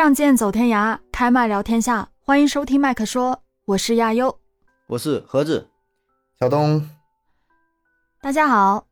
[0.00, 2.08] 仗剑走天涯，开麦聊天下。
[2.20, 4.34] 欢迎收听麦克说，我是亚优。
[4.86, 5.68] 我是盒子，
[6.38, 6.88] 小东，
[8.22, 8.86] 大家好，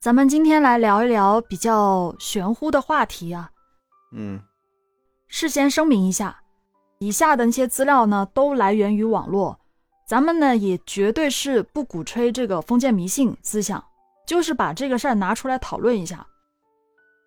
[0.00, 3.52] 咱们今天来聊一聊比较玄乎的话题啊。
[4.12, 4.42] 嗯，
[5.28, 6.42] 事先声明一下，
[6.98, 9.60] 以下的那些资料呢，都来源于网络，
[10.08, 13.80] 咱们呢也绝对是不鼓吹这个封建迷信思想，
[14.26, 16.26] 就是把这个事儿拿出来讨论一下，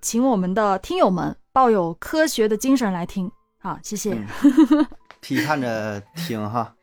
[0.02, 3.32] 请我们的听友们抱有科学的精神来听。
[3.60, 4.14] 好，谢谢。
[4.14, 4.28] 嗯
[5.22, 6.76] 批判着听哈。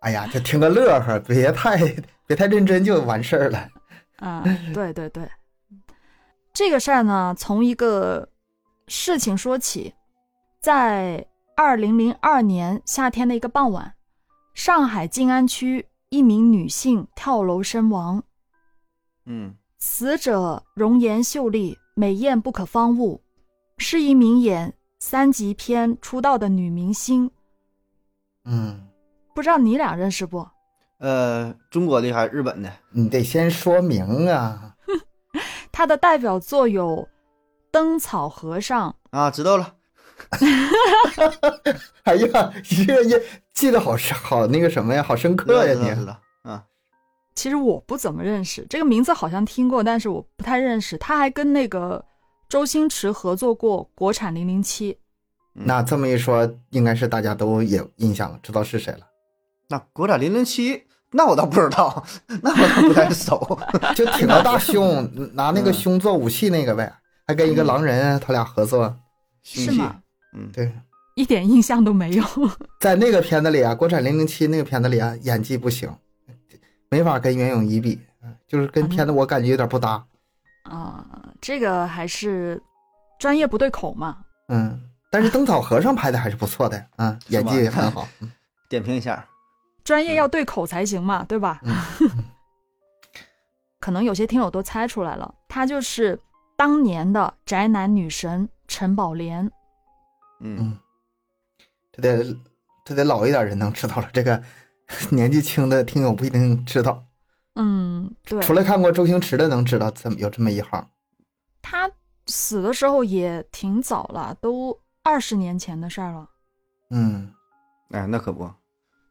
[0.00, 1.78] 哎呀，就听个乐呵，别太
[2.26, 3.68] 别太认真就完事儿了。
[4.16, 4.42] 啊，
[4.74, 5.30] 对对对，
[6.52, 8.28] 这个事儿呢，从一个
[8.88, 9.94] 事情说起，
[10.58, 11.24] 在
[11.54, 13.94] 二零零二年夏天的一个傍晚，
[14.54, 18.24] 上海静安区一名女性跳楼身亡，
[19.24, 23.22] 嗯死者容颜秀丽，美艳不可方物，
[23.78, 27.30] 是一名演三级片出道的女明星，
[28.44, 28.88] 嗯，
[29.34, 30.46] 不知道你俩认识不？
[30.98, 32.72] 呃，中国的还是日本的？
[32.90, 34.74] 你得先说明啊。
[35.70, 36.96] 她的代表作有
[37.70, 38.90] 《灯草和尚》。
[39.10, 39.74] 啊，知道了。
[42.04, 46.50] 哎呀，这也记得好深好那个什么呀，好深刻呀你。
[46.50, 46.64] 啊，
[47.34, 50.96] 其实我不怎么认识这个名字，好像听过，但是我不太认识。
[50.96, 52.02] 他还跟那个
[52.48, 54.92] 周星驰合作过国产《零零七》，
[55.52, 59.00] 那这么一说，应该是大家都有印象了，知道是谁了。
[59.68, 62.04] 那国产零零七，那我倒不知道，
[62.42, 63.58] 那我倒不太熟。
[63.96, 66.92] 就挺个大胸，拿那个胸做武器那个呗，
[67.26, 68.96] 还跟一个狼人他俩合作。
[69.42, 69.96] 是吗？
[70.36, 70.72] 嗯，对，
[71.16, 72.24] 一点印象都没有。
[72.80, 75.92] 在那个片子里啊，国产零零七那个片子里啊，演技不行，
[76.90, 77.98] 没法跟袁咏仪比，
[78.46, 80.04] 就是跟片子我感觉有点不搭。
[80.70, 81.06] 啊、
[81.40, 82.62] 这个还是
[83.18, 84.18] 专业不对口嘛。
[84.48, 88.06] 嗯，但是灯草和尚拍的还是不错的，啊， 演技也很好。
[88.20, 88.30] 嗯
[88.68, 89.24] 点评一下。
[89.84, 91.60] 专业要对口才行嘛，对吧？
[91.64, 92.24] 嗯
[93.78, 96.18] 可能有些听友都猜出来了，她就是
[96.56, 99.48] 当年的宅男女神陈宝莲。
[100.40, 100.78] 嗯，嗯，
[101.92, 102.36] 这得
[102.84, 104.42] 这得老一点人能知道了，这个
[105.10, 107.05] 年纪轻的听友不一定知道。
[107.56, 110.88] 嗯，对，除了看过周星驰的，能知道这么有这么一行。
[111.60, 111.90] 他
[112.26, 116.30] 死的时候也挺早了，都二十年前的事儿了。
[116.90, 117.32] 嗯
[117.90, 118.50] 哎，那可不。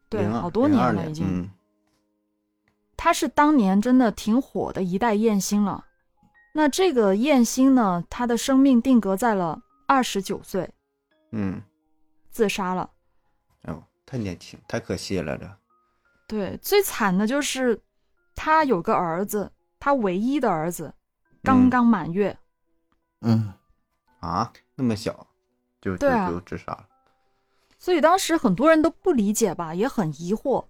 [0.07, 1.25] 对，好多年了已经。
[1.27, 1.49] 嗯
[2.97, 5.85] 她是当年真的挺火的一代艳星了。
[6.53, 10.71] 那这个艳星呢，他的生命定格在了二十九岁，
[11.31, 11.61] 嗯，
[12.31, 12.89] 自杀了。
[13.63, 15.45] 哎呦，太年轻，太可惜了这。
[16.25, 17.79] 对，最惨的就是
[18.35, 20.93] 她有个儿子，他唯一的儿子
[21.41, 22.37] 刚嗯刚满月。
[23.21, 23.53] 嗯，
[24.19, 25.25] 啊，那么小，
[25.81, 26.85] 就就对啊就自杀了。
[27.79, 30.65] 所以当时很多人都不理解吧，也很疑惑。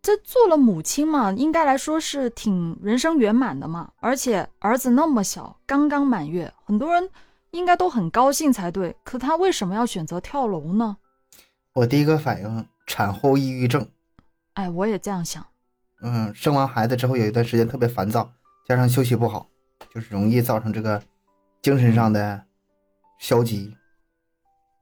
[0.00, 7.10] 这做了母亲嘛，应该来说是挺人生圆满的嘛，而且儿子那么小，刚刚满月，很多人
[7.50, 8.96] 应该都很高兴才对。
[9.02, 10.96] 可他为什么要选择跳楼呢？
[11.72, 13.88] 我第一个反应产后抑郁症。
[14.54, 15.44] 哎，我也这样想。
[16.02, 18.30] 嗯，生完孩子之后有一段时间特别烦躁，
[18.66, 19.48] 加上休息不好，
[19.94, 21.02] 就是容易造成这个
[21.62, 22.44] 精神上的
[23.18, 23.76] 消极。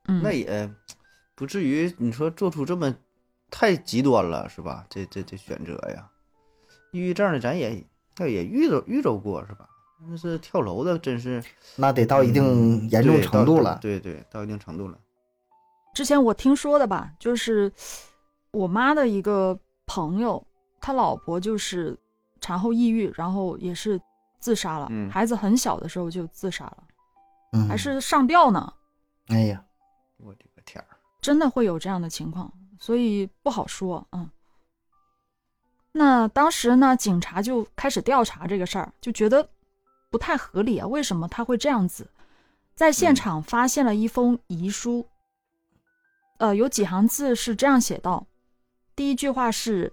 [0.08, 0.69] 嗯，那也
[1.34, 2.94] 不至于你说做出这么
[3.50, 4.84] 太极端了，是吧？
[4.91, 6.08] 这这这选择呀，
[6.92, 7.84] 抑郁症的咱也
[8.16, 9.69] 那也遇着遇着过，是吧？
[10.06, 11.42] 那是跳楼的，真是
[11.76, 13.78] 那得到一定嗯严重程度了。
[13.81, 14.98] 对对，到一定程度了。
[15.94, 17.72] 之前我听说的吧，就是
[18.50, 20.44] 我妈的一个朋友，
[20.84, 21.98] 他老婆就是
[22.42, 23.98] 产后抑郁，然后也是
[24.38, 24.86] 自杀了。
[24.90, 26.84] 嗯孩子很小的时候就自杀了，
[27.52, 28.70] 嗯，还是上吊呢。
[29.28, 29.64] 哎呀，
[30.18, 30.86] 我的个天儿！
[31.22, 34.06] 真的会有这样的情况，所以不好说。
[34.12, 34.28] 嗯，
[35.92, 39.48] 那当时呢，警察就开始调查这个事儿，就觉得
[40.10, 42.10] 不太合理啊，为什么他会这样子？
[42.75, 45.08] 在现嗯场发现了一封遗书，
[46.37, 48.26] 呃，有几行字是这样写道：
[48.94, 49.90] 第一句话是，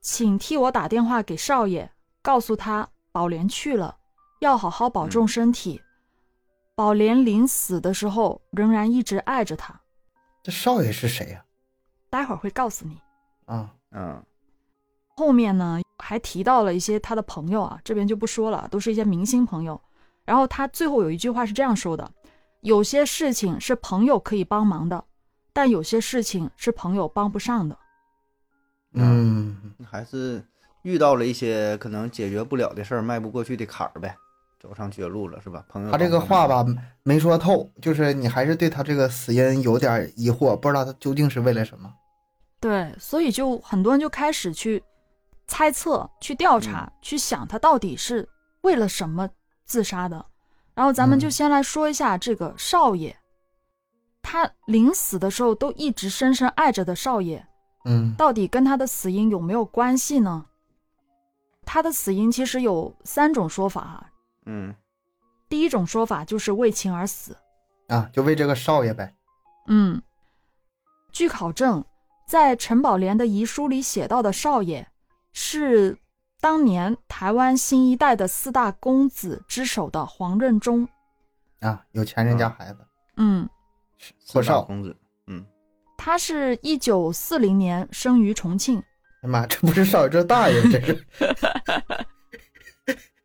[0.00, 1.90] 请替我打电话给少爷，
[2.22, 3.96] 告诉他宝莲去了，
[4.40, 5.80] 要好好保重身体。
[6.74, 9.78] 宝莲临死的时候仍然一直爱着他。
[10.42, 11.44] 这少爷是谁呀、
[12.08, 12.98] 待会儿会告诉你。
[13.46, 13.74] 啊？
[13.90, 14.24] 嗯
[15.16, 19.78] 后面呢还提到了一些他的朋友啊，这边就不说了，都是一些明星朋友。
[20.24, 22.10] 然后他最后有一句话是这样说的：
[22.62, 25.04] 有些事情是朋友可以帮忙的，
[25.52, 27.76] 但有些事情是朋友帮不上的。
[28.94, 29.56] 嗯，
[29.88, 30.42] 还是
[30.82, 34.16] 遇到了一些可能解决不了的事儿，迈不过去的坎儿呗。
[34.58, 35.64] 走上绝路了，是吧？
[35.70, 36.62] 朋友，他这个话吧，
[37.02, 41.90] 没说透，就是你还是对他这个死因有点疑惑，不知道他究竟是为了什么。
[42.60, 44.82] 对，所以就很多人就开始去
[45.46, 48.28] 猜测、去调查、去想他到底是
[48.60, 49.26] 为了什么
[49.64, 50.26] 自杀的。
[50.74, 53.16] 然后咱们就嗯先来说一下这个少爷，
[54.20, 57.42] 他临死的时候都一直深深爱着的少爷，
[57.84, 60.46] 嗯到底跟他的死因有没有关系呢？
[61.64, 64.10] 他的死因其实有三种说法啊。
[64.46, 64.74] 嗯
[65.48, 67.36] 第一种说法就是为情而死，
[67.88, 69.14] 啊，就为这个少爷呗。
[69.66, 70.00] 嗯，
[71.10, 71.84] 据考证，
[72.26, 74.86] 在陈宝莲的遗书里写到的少爷，
[75.32, 75.98] 是
[76.40, 80.88] 当年台湾新一代的四大公子之首的黄任中。
[81.60, 82.86] 啊，有钱人家孩子，
[83.16, 83.48] 嗯，
[84.28, 84.62] 霍少。
[84.62, 85.09] 公子，嗯，
[86.02, 88.82] 他是一九四零年生于重庆，
[89.22, 91.06] 哎妈，这不是少爷，这是大爷，这是。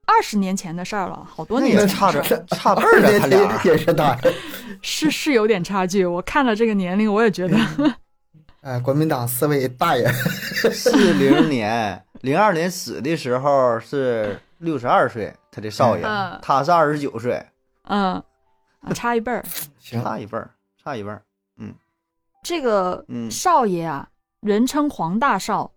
[0.06, 2.44] 二十年前的事儿了，好多年前差着的事儿。
[2.50, 3.62] 差辈儿了，他俩。
[3.64, 4.34] 也是大爷。
[4.82, 6.06] 是是有点差距。
[6.06, 7.58] 我看了这个年龄，我也觉得，
[8.60, 16.38] 哎，国民党四位大爷，四零年，零二年死的时候是六十二岁，他的少爷，嗯。
[16.42, 17.42] 他是二十九岁，
[17.84, 18.22] 嗯，
[18.82, 19.46] 啊差一辈儿。
[19.80, 20.52] 行，差一辈儿，
[20.84, 21.22] 差一辈儿。
[22.46, 24.08] 这个嗯少爷啊，
[24.40, 25.72] 人称黄大少，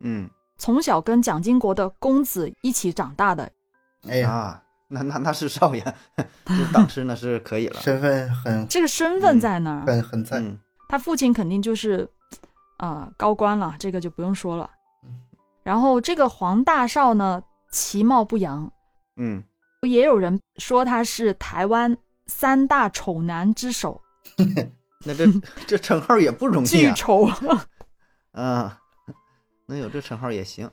[0.00, 3.52] 嗯从小跟蒋经国的公子一起长大的。
[4.08, 5.84] 哎呀，啊，那那那是少爷，
[6.46, 7.78] 这档次那是可以了。
[7.84, 10.40] 身份很这个身份在那儿，很很在。
[10.40, 10.58] 嗯
[10.88, 12.08] 他父亲肯定就是，
[12.78, 14.70] 啊、高官了，这个就不用说了
[15.04, 15.20] 嗯。
[15.62, 18.72] 然后这个黄大少呢，其貌不扬，
[19.16, 19.44] 嗯，
[19.82, 21.94] 也有人说他是台湾
[22.26, 24.00] 三大丑男之首，
[25.04, 25.26] 那这
[25.66, 26.70] 这称号也不容易啊。
[26.70, 27.28] 巨丑。
[28.32, 28.70] 嗯，
[29.66, 30.70] 能有这称号也行。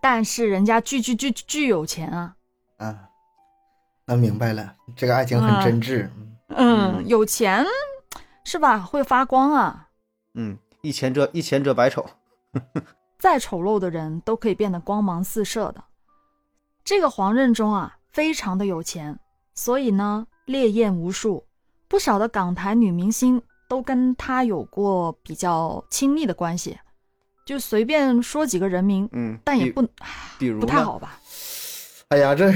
[0.00, 2.36] 但是人家巨巨巨巨有钱啊，
[2.76, 3.08] 啊，
[4.04, 6.06] 那明白了，这个爱情很真挚。
[6.06, 7.64] 嗯嗯，嗯有钱
[8.44, 8.78] 是吧？
[8.78, 9.88] 会发光啊，
[10.34, 12.06] 嗯，一钱遮一钱遮百丑。
[13.18, 15.82] 再丑陋的人都可以变得光芒四射的。
[16.84, 19.18] 这个黄任中啊，非常的有钱，
[19.54, 21.45] 所以呢，烈焰无数，
[21.88, 26.78] 不少的港台女明星都跟他有过比较亲密的关系。
[27.44, 29.80] 就随便说几个人名，嗯，但也不
[30.38, 31.20] 比如不太好吧？
[32.08, 32.52] 哎呀，这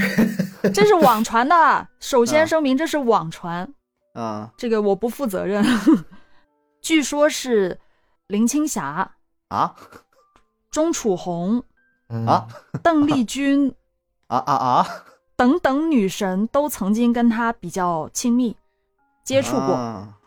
[0.73, 3.73] 这是网传的， 首啊先声明这是网传，
[4.13, 5.63] 啊这个我不负责任。
[6.81, 7.79] 据说是
[8.27, 9.11] 林青霞、
[9.47, 9.75] 啊
[10.71, 11.63] 钟楚红、
[12.09, 12.47] 嗯啊
[12.81, 13.73] 邓丽君
[14.27, 14.87] 啊啊啊！
[15.35, 18.55] 等等女神都曾经跟他比较亲密
[19.31, 19.73] 接触过。
[19.73, 20.17] 啊。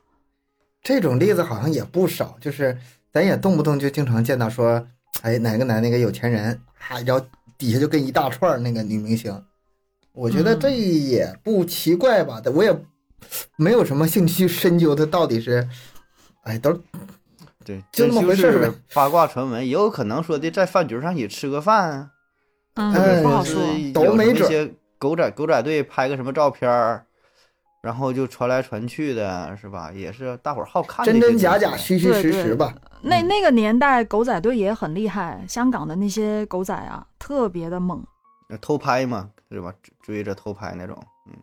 [0.83, 2.77] 这种例子好像也不少，就是
[3.12, 4.87] 咱也动不动就经常见到说，
[5.21, 6.59] 哎，哪个男那个有钱人，
[6.89, 7.25] 啊，然后
[7.59, 9.45] 底下就跟一大串儿那个女明星，
[10.12, 10.61] 我觉得嗯。
[10.61, 12.75] 这也不奇怪吧，我也
[13.56, 15.69] 没有什么兴趣去深究它到底是，
[16.45, 16.73] 哎，都
[17.65, 18.75] 对，就那么回事儿呗。
[18.95, 22.11] 八卦传闻，也有可能说的在饭局上也吃个饭，
[22.75, 23.62] 嗯，哎是不好说。
[23.93, 27.07] 都有没准狗仔狗仔队拍个什么照片儿，
[27.85, 29.93] 然后就传来传去的，是吧？
[29.93, 31.21] 也是大伙儿好看的真。
[31.21, 32.75] 真假假，虚虚实实吧。
[33.03, 38.03] 那嗯那个年代狗仔队也很厉害，香港的那些狗仔啊，特别的猛。
[38.62, 39.71] 偷拍嘛，是吧？
[39.83, 41.35] 追追着偷拍那种，嗯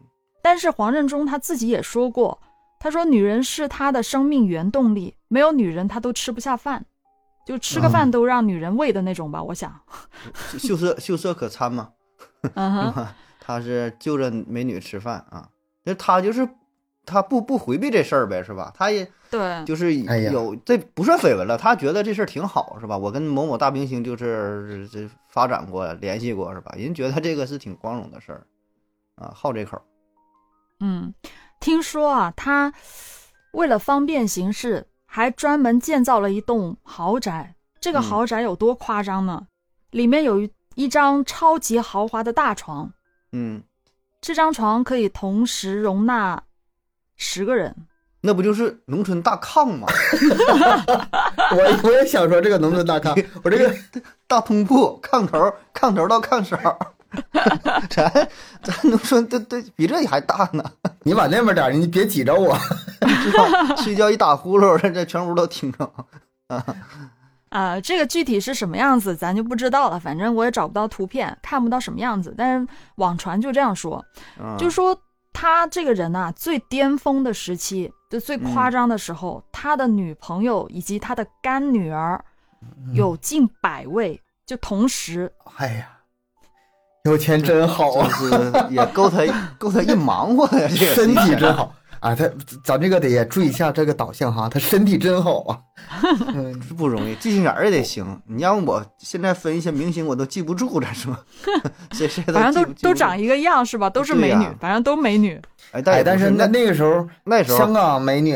[0.41, 2.39] 但是黄任中他自己也说过，
[2.79, 6.83] 他说女人是他的生命原动力，没有女人他都吃不下饭，
[7.45, 9.43] 就吃个饭都让女人喂的那种吧。
[9.43, 9.79] 我想，
[10.57, 11.89] 秀色秀色可餐嘛，
[12.55, 13.15] 嗯是哼， 吧？
[13.39, 15.48] 他是就着美女吃饭啊，
[15.83, 16.47] 那他就是
[17.05, 18.71] 他不不回避这事儿呗，是吧？
[18.75, 22.97] 他也对，就是哎呀有这不算绯闻了，他觉得这事儿挺好，是吧？
[22.97, 26.73] 我跟某某大明星就是这发展过、联系过，是吧？
[26.77, 28.45] 人觉得这个是挺光荣的事儿
[29.15, 29.81] 啊，好这口。
[30.79, 31.13] 嗯，
[31.59, 32.73] 听说啊，他
[33.53, 37.55] 为了方便行事，还专门建造了一栋豪宅。
[37.79, 39.47] 这个嗯豪宅有多夸张呢？
[39.89, 42.93] 里面有一一张超级豪华的大床，
[43.31, 43.61] 嗯，
[44.21, 46.41] 这张床可以同时容纳
[47.17, 47.75] 十个人。
[48.23, 49.87] 那不就是农村大炕吗？
[51.57, 53.75] 我我也想说这个农村大炕，我这个
[54.27, 56.77] 大通铺，炕头炕头到炕梢儿，
[57.89, 58.29] 咱
[58.61, 60.63] 咱农村对对比这还大呢，
[61.01, 62.55] 你往那边点，你别挤着我。
[63.81, 65.91] 睡觉一打呼噜，这这全屋都听着。
[66.45, 66.63] 啊、
[67.84, 70.00] 这个具体是什么样子，咱就不知道了。
[70.00, 72.34] 反正我也找不到图片，看不到什么样子。
[72.38, 74.03] 但是网传就这样说，
[74.39, 74.98] 嗯就说
[75.34, 82.24] 他这个人呐、最巅峰的时期，就最夸张的时候，他的女朋友以及他的干女儿
[82.93, 85.88] 有近百位，就同时，哎呀，
[87.05, 88.10] 有钱真好啊，
[88.70, 89.25] 也够他
[89.58, 92.15] 够他一忙活呀，这个身体真好啊！
[92.15, 92.27] 他
[92.63, 95.60] 咱这个得也注意一下这个导向哈，他身体真好啊。
[96.34, 98.22] 嗯，是不容易，记性眼儿也得行。
[98.25, 101.15] 你让我现在分一些明星，我都记不住，咱说，
[101.93, 103.88] 谁谁都反正都都长一个样是吧？
[103.88, 105.39] 都是美女，反正都美女。
[105.72, 108.36] 哎，但是那那个时候那时候香港美女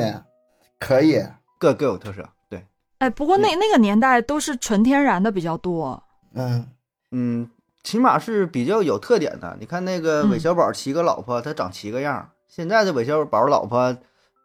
[0.80, 1.20] 可以，
[1.58, 2.64] 各各有特色，对，
[3.00, 6.04] 哎，不过那那个年代都是纯天然的比较多。
[6.36, 6.68] 嗯
[7.12, 7.50] 嗯，
[7.84, 9.58] 起码是比较有特点的。
[9.60, 12.30] 你看那个嗯韦小宝七个老婆，他长七个样儿。
[12.48, 13.98] 现在的韦小宝老婆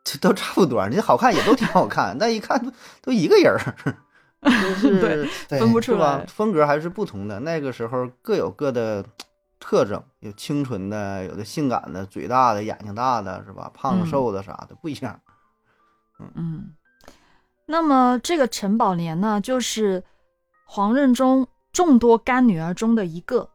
[0.03, 3.97] 这 都差不多，你好看也都挺好看， 但一看都都一个人儿，
[4.43, 5.99] 就是对对，分不出。
[6.27, 7.39] 风格还是不同的。
[7.41, 9.05] 那个时候各有各的
[9.61, 13.71] 特征，有清纯的，有的性感的，嘴大的，眼睛大的，是吧？
[13.75, 15.21] 胖嗯瘦的啥的不一样。
[16.35, 16.75] 嗯，
[17.67, 20.03] 那么这个陈宝莲呢，就是
[20.65, 23.50] 黄任中众多干女儿中的一个，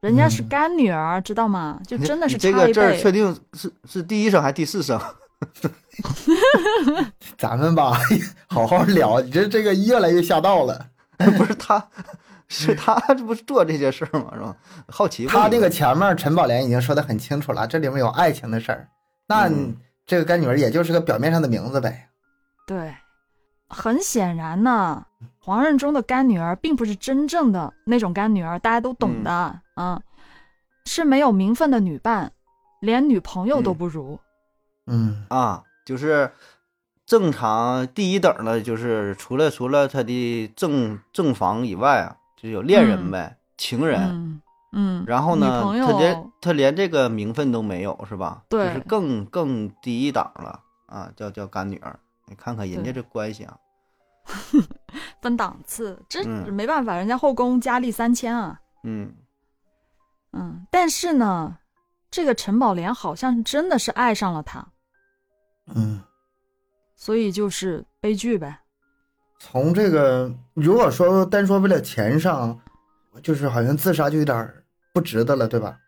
[0.00, 1.80] 人家是嗯干女儿，知道吗？
[1.86, 2.66] 就真的是这差一辈。
[2.68, 5.00] 个字儿确定是是第一声还是第四声？
[7.38, 7.98] 咱们吧
[8.48, 10.86] 好好聊，你这这个越来越下道了。
[11.36, 11.84] 不是他，
[12.48, 14.30] 是他这不是做这些事儿吗？
[14.34, 14.56] 是吧？
[14.88, 18.88] 好奇他这个前面陈宝莲已经说的很清楚了，这里面有爱情的事儿，
[19.26, 19.76] 那嗯
[20.06, 22.08] 这个干女儿也就是个表面上的名字呗。
[22.66, 22.94] 对，
[23.68, 25.04] 很显然呢，
[25.38, 29.60] 黄任中的干女儿并不是真正的那种干女儿，大家都懂的
[30.84, 32.32] 是没有名分的女伴，
[32.80, 34.18] 连女朋友都嗯不如。
[34.86, 36.32] 嗯啊，就是
[37.06, 44.00] 正常第一等的，就是除了除了他的正正房以外啊，就有恋人呗，情人。
[44.00, 48.42] 嗯嗯，然后呢，他连他连这个名分都没有，是吧？
[48.50, 51.98] 对就是更更低一档了啊，叫叫干女儿。
[52.26, 53.56] 你看看人家这关系啊，
[55.22, 58.60] 分档次，这嗯没办法，人家后宫佳丽三千啊。
[58.84, 59.10] 嗯，
[60.32, 61.58] 嗯，但是呢，
[62.10, 64.68] 这个陈宝莲好像真的是爱上了他，
[65.74, 66.02] 嗯，
[66.96, 68.60] 所以就是悲剧呗。
[69.38, 72.60] 从这个如果说单说为了钱上，
[73.22, 74.52] 就是好像自杀就有点
[74.92, 75.78] 不值得了，对吧？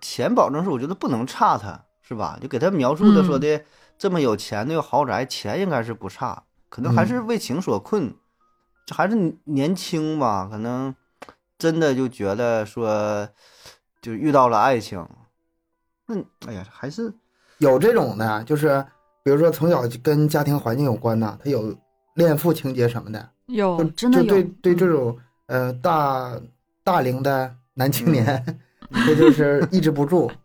[0.00, 2.38] 钱保证是我觉得不能差他，是吧？
[2.40, 3.64] 就给他描述的嗯说的
[3.98, 8.14] 这么有钱的有豪宅，钱应该是不差，可能还是嗯为情所困，
[8.86, 10.94] 这还是年轻吧，可能
[11.58, 13.28] 真的就觉得说
[14.08, 15.06] 就遇到了爱情，
[16.06, 17.12] 那哎呀还是
[17.58, 18.84] 有这种的，就是
[19.22, 21.76] 比如说从小就跟家庭环境有关的，他有
[22.14, 26.40] 恋父情节什么的，有真的有，就对对这嗯种呃大
[26.82, 28.58] 大龄的男青年，
[29.06, 30.30] 这就是抑制不住。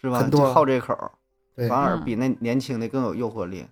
[0.00, 0.18] 是吧？
[0.18, 1.12] 很多就好这口儿，
[1.54, 3.64] 对，反而嗯比那年轻的更有诱惑力。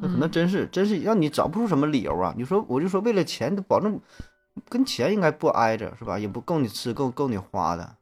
[0.00, 2.34] 那可能嗯真是真是让你找不出什么理由啊！
[2.36, 4.00] 你说我就说为了钱，保证
[4.70, 6.18] 跟钱应该不挨着是吧？
[6.18, 7.96] 也不够你吃，够够你花的。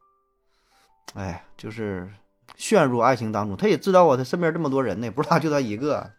[1.13, 2.09] 哎，就是
[2.55, 6.11] 陷入爱情当中，他也知道啊，他身边这么多人呢，也不是他就他一个，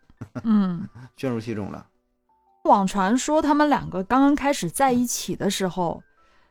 [0.42, 0.88] 嗯。
[1.16, 1.86] 陷入其中了。
[2.64, 6.02] 网传说他们两个刚刚开始在一起的时候，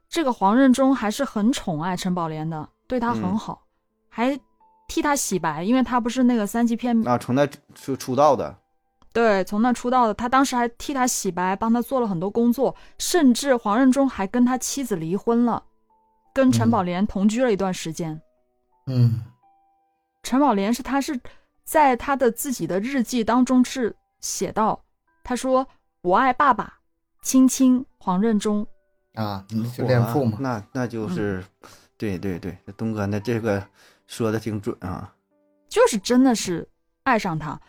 [0.08, 3.64] 这个黄任中还是很宠爱陈宝莲的，对她很嗯好，
[4.10, 4.40] 还
[4.88, 8.56] 替她洗白，因为她不是那个三级片，啊，从那出出道的，
[9.12, 15.64] 对，从那出道的，他当时还替他洗白，帮他做了很多工作，甚至黄任中还跟他妻子离婚了，
[16.34, 18.20] 跟陈嗯宝莲同居了一段时间。
[18.88, 19.24] 嗯
[20.24, 21.20] 陈宝莲是他是
[21.64, 24.84] 在他的自己的日记当中是写到，
[25.24, 25.68] 他说
[26.02, 26.80] 我爱爸爸，
[27.22, 28.66] 亲亲黄任中。
[29.14, 29.46] 啊，
[29.78, 30.38] 就恋父嘛。
[30.40, 31.44] 那那就是，
[31.98, 33.64] 对对对，东哥那这个
[34.08, 35.14] 说的挺准啊。
[35.70, 36.68] 就是真的是
[37.04, 37.60] 爱上他。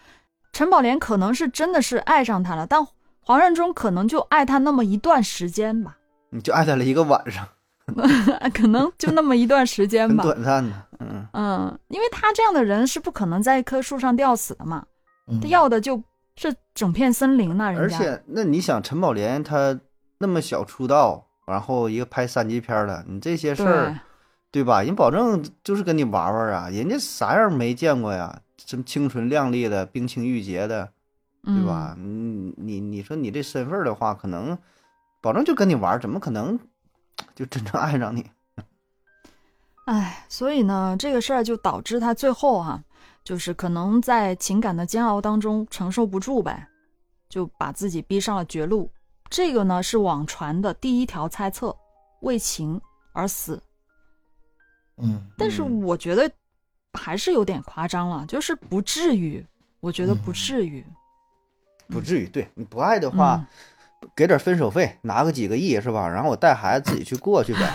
[0.52, 2.86] 陈宝莲可能是真的是爱上他了，但
[3.20, 5.98] 黄任中可能就爱他那么一段时间吧，
[6.30, 7.48] 你就爱他了一个晚上，
[8.54, 10.22] 可能就那么一段时间吧。
[10.24, 14.84] 短暂的，嗯，嗯，因为他这样的人是不可能在一棵树上吊死的嘛，
[15.30, 16.02] 嗯他要的就
[16.36, 17.98] 是整片森林呢、而人家。
[17.98, 19.78] 且那你想，陈宝莲她
[20.18, 23.94] 那么小出道，然后一个拍三级片的，你这些事儿
[24.50, 24.82] 对，对吧？
[24.82, 28.40] 人保证就是跟你玩玩啊，人家啥样没见过呀？
[28.64, 30.88] 什么清纯靓丽的、冰清玉洁的，
[31.42, 31.94] 对吧？
[31.98, 32.54] 嗯？
[32.56, 34.56] 你你你说你这身份的话，可能
[35.20, 36.58] 保证就跟你玩，怎么可能
[37.34, 38.30] 就真正爱上你？
[39.86, 42.82] 哎，所以呢，这个事儿就导致他最后哈、
[43.22, 46.68] 就是可能在情感的煎熬当中承受不住呗，
[47.28, 48.90] 就把自己逼上了绝路。
[49.28, 51.76] 这个呢是网传的第一条猜测，
[52.20, 52.80] 为情
[53.12, 53.62] 而死。
[54.96, 56.30] 嗯但是嗯我觉得
[56.92, 59.44] 还是有点夸张了，就是不至于，
[59.80, 60.84] 我觉得不嗯至于。
[61.88, 63.44] 不至于，对你不爱的话，
[64.14, 66.08] 给点分手费，拿个几个亿是吧？
[66.08, 67.70] 然后我带孩子自己去过去呗，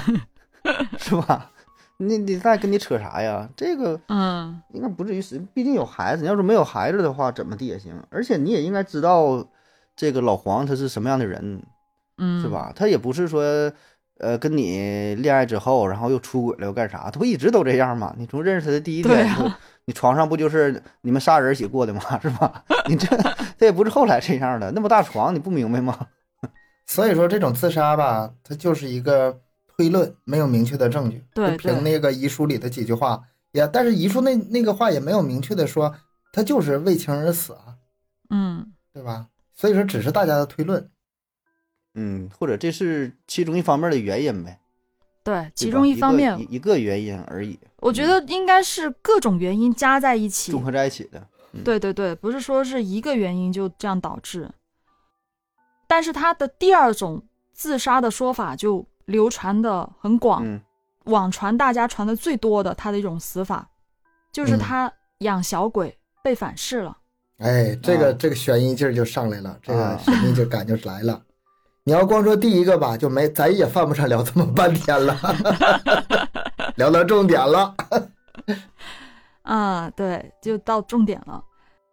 [0.98, 1.52] 是吧？
[1.98, 3.50] 你你再跟你扯啥呀？
[3.58, 6.22] 这个嗯，应该不至于死，毕竟有孩子。
[6.22, 7.94] 你要是没有孩子的话，怎么地也行。
[8.10, 9.46] 而且你也应该知道
[9.98, 11.62] 这个老黄他是什么样的人，
[12.18, 12.48] 嗯，是？
[12.48, 12.72] 吧？
[12.74, 13.42] 他也不是说，
[14.20, 17.10] 呃，跟你恋爱之后，然后又出轨了又干啥？
[17.12, 18.16] 他不一直都这样吗？
[18.18, 22.02] 你从认识他的第一天，啊你床上不就是你们仨人一起过的吗？
[22.22, 22.64] 是吧？
[22.88, 23.08] 你这
[23.60, 25.98] 他也不是后来这样的，那么大床你不明白吗？
[26.90, 31.24] 所以说这种自杀吧，它就是一个推论，没有明确的证据。
[31.36, 35.94] 对就凭那个遗书里的几句话，也但是遗书那那个话也没有明确的说
[36.34, 37.78] 他就是为情而死啊，
[38.32, 39.28] 嗯，对吧？
[39.54, 40.90] 所以说只是大家的推论。
[41.94, 44.60] 嗯，或者这是其中一方面的原因呗，
[45.24, 50.52] 对，其中一方面，一一个原因而已，我觉得应该是各种原因加在一起。
[50.52, 51.20] 综合在一起的。
[51.54, 54.50] 嗯对对对，不是说是一个原因就这样导致。
[55.90, 60.62] 但是他的第二种自杀的说法就流传的很广，嗯
[61.06, 63.68] 网传大家传的最多的他的一种死法，
[64.32, 66.96] 就是嗯他养小鬼被反噬了。
[67.40, 71.20] 哎，这个、啊这个悬疑劲儿就上来了，这个啊神秘劲感就来了。
[71.86, 75.18] 你要光说第一个吧，就没咱也犯不上聊这么半天了，
[76.78, 77.74] 聊到重点了。
[79.42, 81.44] 啊，对，就到重点了。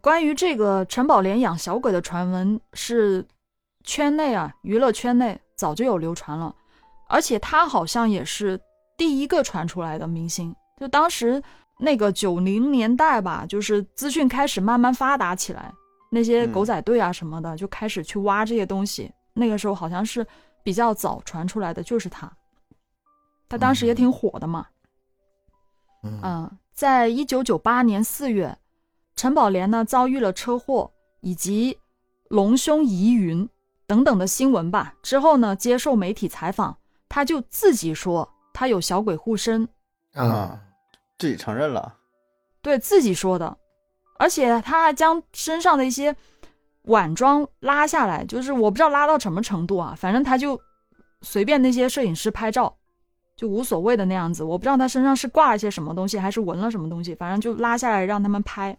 [0.02, 3.24] 关于这个陈宝莲养小鬼的传闻，是
[3.86, 6.54] 圈内啊，娱乐圈内早就有流传了，
[7.08, 8.60] 而且他好像也是
[8.98, 10.54] 第一个传出来的明星。
[10.78, 11.42] 就当时
[11.78, 15.72] 那个九零年代吧，就是资讯开始慢慢发达起来，
[16.10, 19.10] 那些嗯狗仔队啊什么的、就开始去挖这些东西。
[19.32, 20.26] 那个时候好像是
[20.62, 22.30] 比较早传出来的，就是他。
[23.48, 24.66] 他当时也挺火的嘛。
[26.02, 28.58] 嗯嗯，在一九九八年四月，
[29.14, 30.90] 陈宝莲呢遭遇了车祸
[31.20, 31.78] 以及
[32.28, 33.48] 隆胸疑云
[33.86, 34.94] 等等的新闻吧。
[35.02, 36.76] 之后呢，接受媒体采访，
[37.08, 39.68] 他就自己说他有小鬼护身，
[40.14, 40.60] 啊，
[41.18, 41.96] 自己承认了。
[42.62, 43.56] 对自己说的，
[44.18, 46.14] 而且他还将身上的一些
[46.82, 50.60] 晚装拉下来，就是我不知道拉到什么程度啊，反正他就
[51.22, 52.76] 随便那些摄影师拍照，
[53.36, 54.42] 就无所谓的那样子。
[54.42, 58.76] 我不知道他身上是挂了些什么东西，还是纹了什么东西，反正就拉下来让他们拍，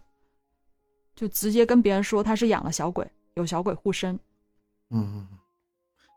[1.16, 4.18] 就直接跟别人说他是养了小鬼，有小鬼护身。
[4.90, 5.26] 嗯，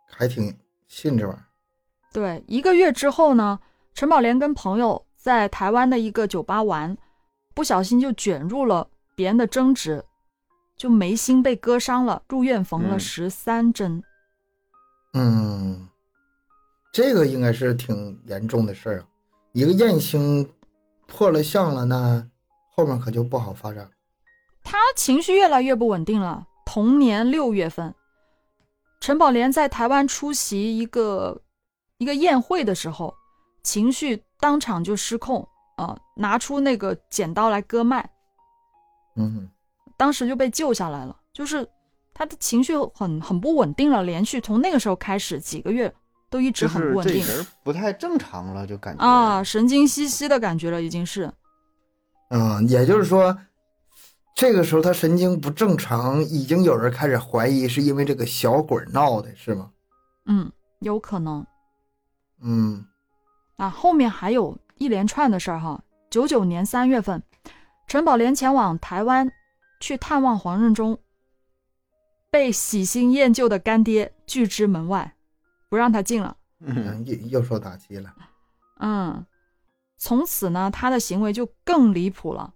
[0.08, 0.58] 还挺
[0.88, 1.46] 信这玩意儿。
[2.14, 3.60] 对，一个月之后呢，
[3.94, 6.98] 陈宝莲跟朋友在台湾的一个酒吧玩，
[7.54, 10.04] 不小心就卷入了别人的争执，
[10.78, 14.04] 就眉心被割伤了，入院缝了嗯十三针。
[15.14, 15.90] 嗯，
[16.94, 19.08] 这个应该是挺严重的事儿啊。
[19.54, 20.50] 一个艳星
[21.08, 22.26] 破了相了，那
[22.74, 23.92] 后面可就不好发展了。
[24.64, 26.48] 他情绪越来越不稳定了。
[26.66, 27.94] 同年六月份，
[29.02, 31.42] 陈宝莲在台湾出席一个
[31.98, 33.14] 一个宴会的时候，
[33.64, 38.08] 情绪当场就失控啊、拿出那个剪刀来割脉，
[39.16, 39.50] 嗯
[39.98, 41.18] 当时就被救下来了。
[41.34, 41.68] 就是
[42.14, 45.92] 他的情绪很很不稳定了，连续从那个时候开始几个月
[46.30, 51.32] 都一直很不稳定这人不太正常了，就感觉啊，神经兮兮的感觉了，已经是。
[52.30, 53.36] 嗯、也就是说，
[54.34, 59.72] 这个时候他神经不正常，已经有人开始怀疑是因为这个小鬼闹的，是吗？
[60.26, 61.46] 嗯，有可能
[62.41, 62.86] 嗯
[63.58, 63.70] 啊。
[63.70, 65.84] 后面还有一连串的事儿哈。
[66.10, 67.24] 九九年三月份，
[67.88, 69.32] 陈宝莲前往台湾
[69.80, 71.00] 去探望黄任中，
[72.30, 75.15] 被喜新厌旧的干爹拒之门外，
[75.70, 76.36] 不让他进了。
[76.60, 78.13] 嗯嗯，又又受打击了。
[78.80, 79.26] 嗯，
[79.98, 82.54] 从此呢，他的行为就更离谱了，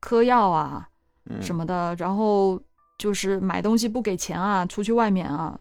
[0.00, 0.88] 嗑药啊
[1.26, 1.40] 嗯。
[1.42, 2.60] 什么的，然后
[2.98, 5.58] 就是买东西不给钱啊，出去外面啊，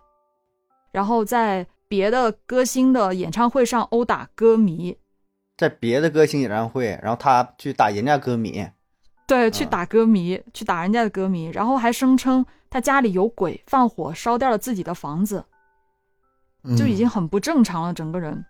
[0.92, 4.98] 然后在别的歌星的演唱会上殴打歌迷，
[5.58, 8.68] 在别的歌星演唱会，然后他去打人家歌迷，
[9.28, 15.44] 对，去啊打歌迷，去打人家的歌迷，然后还声称他家里有鬼，放火烧掉了自己的房子，
[16.64, 16.76] 嗯。
[16.76, 18.46] 就已经很不正常了，整个人。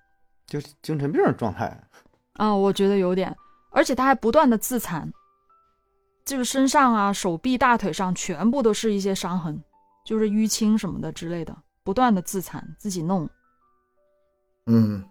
[0.46, 1.80] 就是精神病状态。
[2.34, 3.36] 啊、我觉得有点，
[3.72, 5.12] 而且他还不断的自残，
[6.30, 9.60] 就是身上啊、手臂、大腿上全部都是一些伤痕，
[10.06, 13.28] 就是淤青什么的之类的，不断的自残，自己弄。
[14.68, 15.04] 嗯，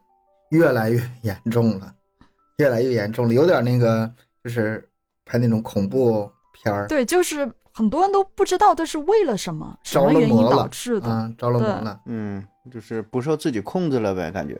[0.51, 1.93] 越来越严重了，
[2.59, 4.09] 越来越严重了，有点那个
[4.45, 4.89] 就是
[5.25, 11.09] 拍那种恐怖片儿，对，就是很多人都不知道这是为了什么，什着了么原因魔了导致的。
[11.09, 12.01] 啊，着了魔了。
[12.07, 14.57] 嗯，就是不受自己控制了呗，感觉。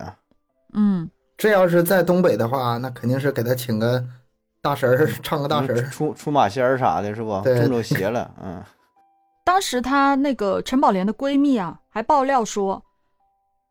[0.73, 4.05] 嗯，这要是在东北的话，那肯定是给他请个
[4.69, 5.91] 大神儿， 唱个大神儿。
[5.91, 7.41] 出出马仙儿啥的，是不？
[7.43, 8.63] 中了邪了， 嗯
[9.45, 12.85] 当时她那个陈宝莲的闺蜜啊，还爆料说，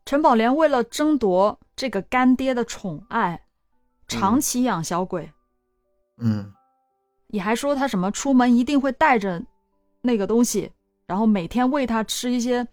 [0.06, 3.42] 陈宝莲为了争夺这个干爹的宠爱，
[4.08, 5.32] 长期养小鬼，
[6.18, 6.52] 嗯
[7.28, 9.44] 你还说他什么出门一定会带着
[10.02, 10.72] 那个东西，
[11.06, 12.68] 然后每天喂他吃一些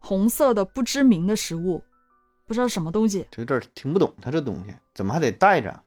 [0.00, 1.80] 红色的不知名的食物，
[2.48, 3.24] 不知道什么东西。
[3.30, 5.80] 这有点听不懂他这东西，怎么还得带着？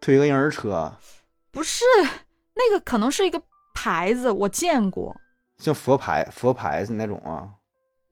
[0.00, 0.98] 推个婴儿车，啊
[1.50, 1.84] 不是
[2.54, 3.42] 那个，可能是一个
[3.74, 5.14] 牌子，我见过，
[5.58, 7.48] 像佛牌佛牌子那种啊。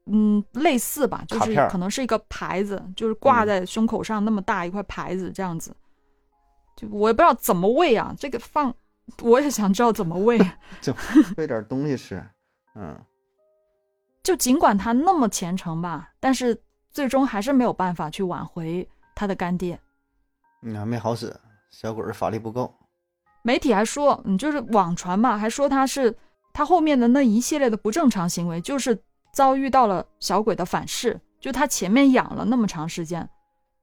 [0.08, 5.74] 嗯，类似吧，就是可能是一个牌子，就是挂嗯在胸口上那么大一块牌子这样子。
[6.76, 8.72] 就我也不知道怎么喂啊，这个放
[9.22, 10.38] 我也想知道怎么喂。
[10.80, 10.94] 就
[11.36, 12.24] 喂点东西吃，
[12.76, 12.96] 嗯，
[14.22, 16.56] 就尽管他那么虔诚吧，但是
[16.90, 19.76] 最终还是没有办法去挽回他的干爹。
[20.60, 21.34] 你还没好使，
[21.78, 22.74] 小鬼儿法力不够。
[23.42, 26.16] 媒体还说，嗯，就是网传嘛，还说他是
[26.54, 28.98] 他后面的那一系列的不正常行为，就是
[29.34, 33.28] 遭遇到了小鬼的反噬，就他前面养了那么长时间，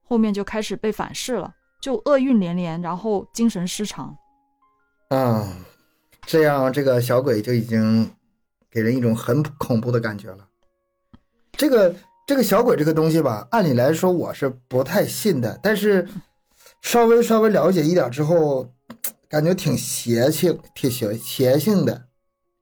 [0.02, 4.16] 后面就开始被反噬了，就厄运连连，然后精神失常。
[5.10, 5.46] 啊，
[6.26, 8.10] 这样这个小鬼就已经
[8.68, 10.48] 给人一种很恐怖的感觉了。
[11.52, 11.94] 这个
[12.26, 16.08] 这个小鬼这个东西吧，按理来说我是不太信的，但是
[16.84, 18.68] 稍微稍微了解一点之后，
[19.28, 22.04] 感觉挺邪性，挺邪邪性的。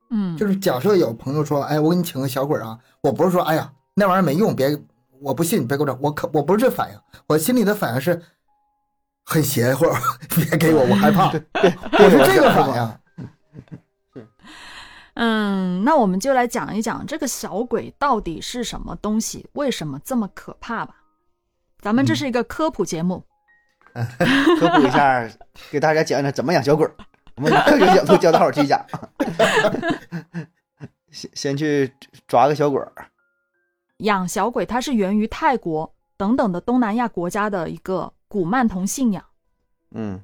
[0.09, 4.79] 嗯，就是假设有朋友说，哎，我给你请个小鬼啊，我不是说，哎呀，那玩意儿没用，别，
[5.21, 8.19] 我不信，你别给我整，我可我不是这反应，我心里的反应是
[9.25, 9.85] 很邪乎，
[10.33, 11.27] 别给我，我害怕，
[11.99, 14.23] 我是这个反应。
[15.15, 20.95] 嗯，那我们就来讲一讲这个小鬼到底是什么东西，为什么这么可怕吧？
[21.81, 23.23] 咱们这是一个科普节目，
[24.59, 25.29] 科普一下，
[25.71, 26.95] 给大家讲讲怎么养小鬼儿。
[27.35, 28.83] 我们以科学角度教导好去讲。
[31.11, 31.93] 先先去
[32.27, 32.91] 抓个小鬼儿，
[33.97, 39.23] 养小鬼它是源于泰国等等的东南亚国家的一个古曼童信仰，
[39.91, 40.19] 嗯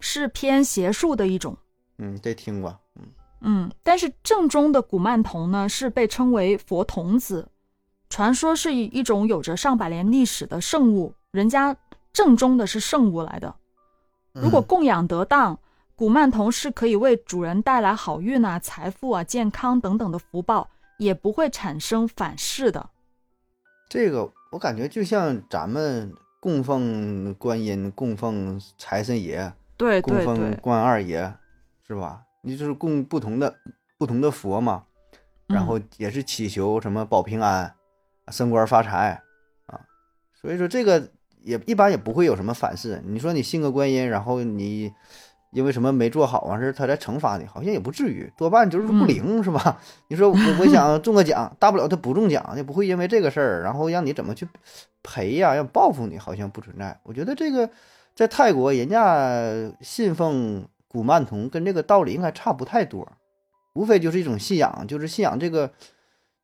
[0.00, 1.56] 是偏邪术的一种。
[1.96, 3.06] 嗯，这听过，嗯
[3.40, 7.48] 嗯，但是正宗的古曼童呢，是被称为佛童子，
[8.10, 11.74] 传说是一一种有着上百年历史的圣物，人家
[12.12, 13.54] 正宗的是圣物来的。
[14.32, 15.58] 如果供养得当，
[15.94, 22.90] 古曼童是可以为主人带来好运啊、财富啊、健康等等的福报，也不会产生反噬的。
[23.88, 31.34] 这个我感觉就像咱们供奉观音、供奉财神爷、对供奉关二爷，
[31.86, 32.22] 是吧？
[32.42, 33.52] 你就是供不同的
[33.98, 34.84] 不同的佛嘛，
[35.46, 37.74] 然后也是祈求什么保平安、
[38.28, 39.20] 升官发财
[39.66, 39.80] 啊。
[40.40, 41.10] 所以说这个
[41.48, 43.02] 也一般也不会有什么反噬。
[43.06, 44.92] 你说你信个观音，然后你
[45.50, 49.80] 因为什么没做好完事儿，他再惩罚你，好像也不至于，多半就是不灵，是吧？
[50.08, 54.46] 你说我我想中个奖，大不了他不中奖，也不会因为这个事儿，然后让你怎么去
[55.02, 57.00] 赔呀，要报复你，好像不存在。
[57.02, 57.70] 我觉得这个
[58.14, 59.40] 在泰国，人家
[59.80, 63.10] 信奉古曼童，跟这个道理应该差不太多，
[63.74, 65.70] 无非就是一种信仰，就是信仰这个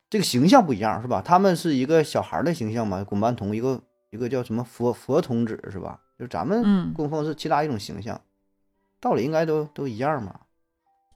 [0.08, 1.20] 这个形象不一样，是吧？
[1.22, 3.82] 他们是一个小孩儿的形象嘛，古曼童一个
[4.14, 5.98] 一个叫什么佛佛童子是吧？
[6.16, 8.20] 就咱们嗯供奉是其他一种形象，
[9.00, 10.38] 道理应该都都一样嘛。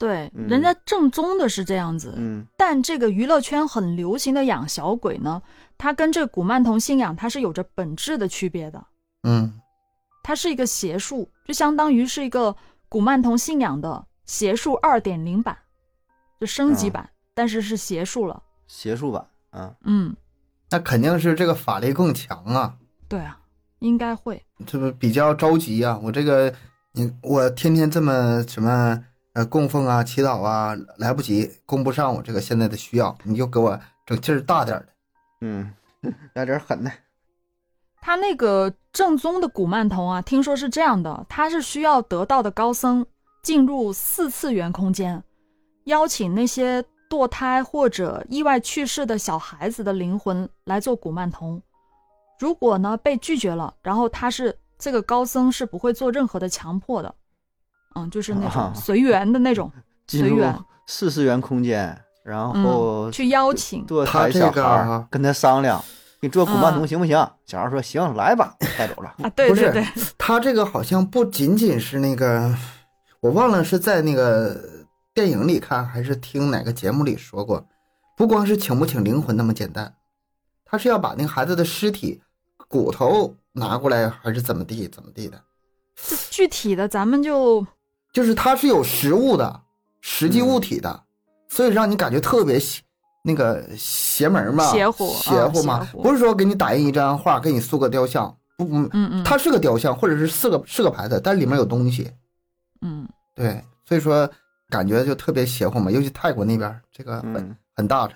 [0.00, 2.14] 对，嗯人家正宗的是这样子。
[2.16, 5.40] 嗯但这个娱乐圈很流行的养小鬼呢，
[5.78, 8.84] 它跟这古曼童信仰它是有着本质的区别的。
[9.22, 9.60] 嗯
[10.24, 12.54] 它是一个邪术，就相当于是一个
[12.88, 15.56] 古曼童信仰的邪术二点零版，
[16.40, 18.42] 就升级版，但是是邪术了。
[18.66, 20.14] 邪术版啊，嗯，
[20.70, 22.76] 那肯定是这个法力更强啊，
[23.08, 23.38] 对啊，
[23.78, 24.44] 应该会。
[24.66, 25.98] 这不比较着急啊。
[26.02, 26.52] 我这个
[26.92, 34.88] 你我天天这么什么呃供奉啊、祈祷啊，来不及供不上我这个现在的需要，你就给我整劲儿大点儿的。
[35.40, 35.72] 嗯，
[36.34, 36.90] 来点狠的，
[38.02, 43.06] 他那个正宗的古曼童啊，听说是这样的，他是需要得道的高僧
[43.42, 45.22] 进入四次元空间，
[45.84, 51.62] 邀请那些堕胎或者意外去世的小孩子的灵魂来做古曼童。
[52.38, 57.14] 如果呢被拒绝了，然后他是这个高僧是不会做任何的强迫的，
[57.94, 59.70] 嗯，就是那啊种随缘的那种，
[60.06, 63.84] 随缘四次元空间，然后嗯，去邀请。
[64.06, 65.82] 他这个小孩啊跟他商量，
[66.20, 67.28] 给你做古曼童嗯行不行？
[67.44, 69.14] 小孩说行，来吧， 带走了。
[69.22, 72.54] 啊，对对对，他这个好像不仅仅是那个，
[73.20, 74.56] 我忘了是在那个
[75.12, 77.66] 电影里看还是听哪个节目里说过，
[78.16, 79.92] 不光是请不请灵魂那么简单，
[80.64, 82.22] 他是要把那个孩子的尸体、
[82.68, 85.42] 骨头拿过来，还是怎么地怎么地的，
[85.96, 87.66] 这具体的咱们就
[88.12, 89.60] 就是它是有实物的、
[90.00, 91.02] 实际物体的，
[91.48, 92.82] 所以让你感觉特别邪
[93.24, 102.10] 那个邪门嘛，邪乎邪乎嘛，啊不是说给你打印一张画，给你塑个雕像，不，不，嗯嗯，它是个雕像，或者是四个是个牌子，但里面有东西。
[102.82, 104.30] 嗯对，所以说
[104.68, 108.14] 感觉就特别邪乎嘛，尤其泰国那边这个很、嗯很大的。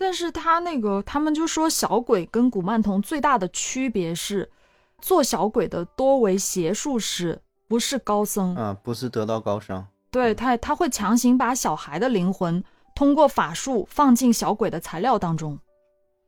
[0.00, 4.50] 但是他那个，他们就说小鬼跟古曼童最大的区别是，
[4.98, 8.56] 做小鬼的多为邪术师，不是高僧。
[8.56, 15.58] 啊，不是得道高僧，对他，他会强行把小孩的灵魂通过法术放进小鬼的材料当中，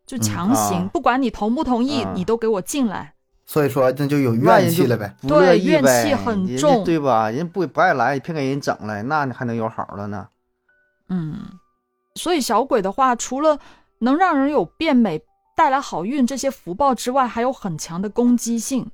[0.04, 3.14] 就强行，啊不管你同不同意，啊你都给我进来。
[3.46, 5.16] 所以说那就有怨气了呗。
[5.22, 7.30] 不对怨气很重对吧？
[7.30, 10.28] 人不不爱来，偏给人整来，那你还能有好了呢？
[11.08, 11.36] 嗯，
[12.14, 13.58] 所以小鬼的话，除了
[13.98, 15.22] 能让人有变美、
[15.56, 18.90] 带来好运这些福报之外，还有很强的攻击性。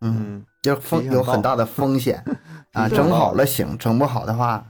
[0.00, 2.24] 嗯，嗯，就风有很大的风险
[2.72, 4.64] 啊，整好了行，整不好的话，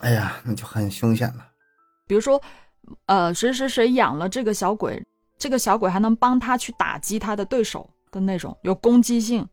[0.00, 1.46] 哎呀，那就很凶险了。
[2.06, 2.40] 比如说，
[3.06, 5.00] 呃，谁谁谁养了这个小鬼，
[5.38, 9.46] 这个小鬼还能帮他去打击他的对手的那种，有攻击性。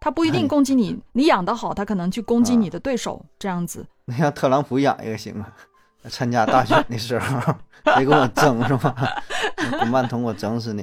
[0.00, 3.86] 他不一定哎攻击你，你养得好，他可能去攻击啊你的对手，这样子。
[4.06, 5.46] 那像特朗普养一个行吗？
[6.08, 7.54] 参加大选的时候，
[7.96, 8.94] 别跟我争是吧？
[9.80, 10.82] 古曼童我整死你！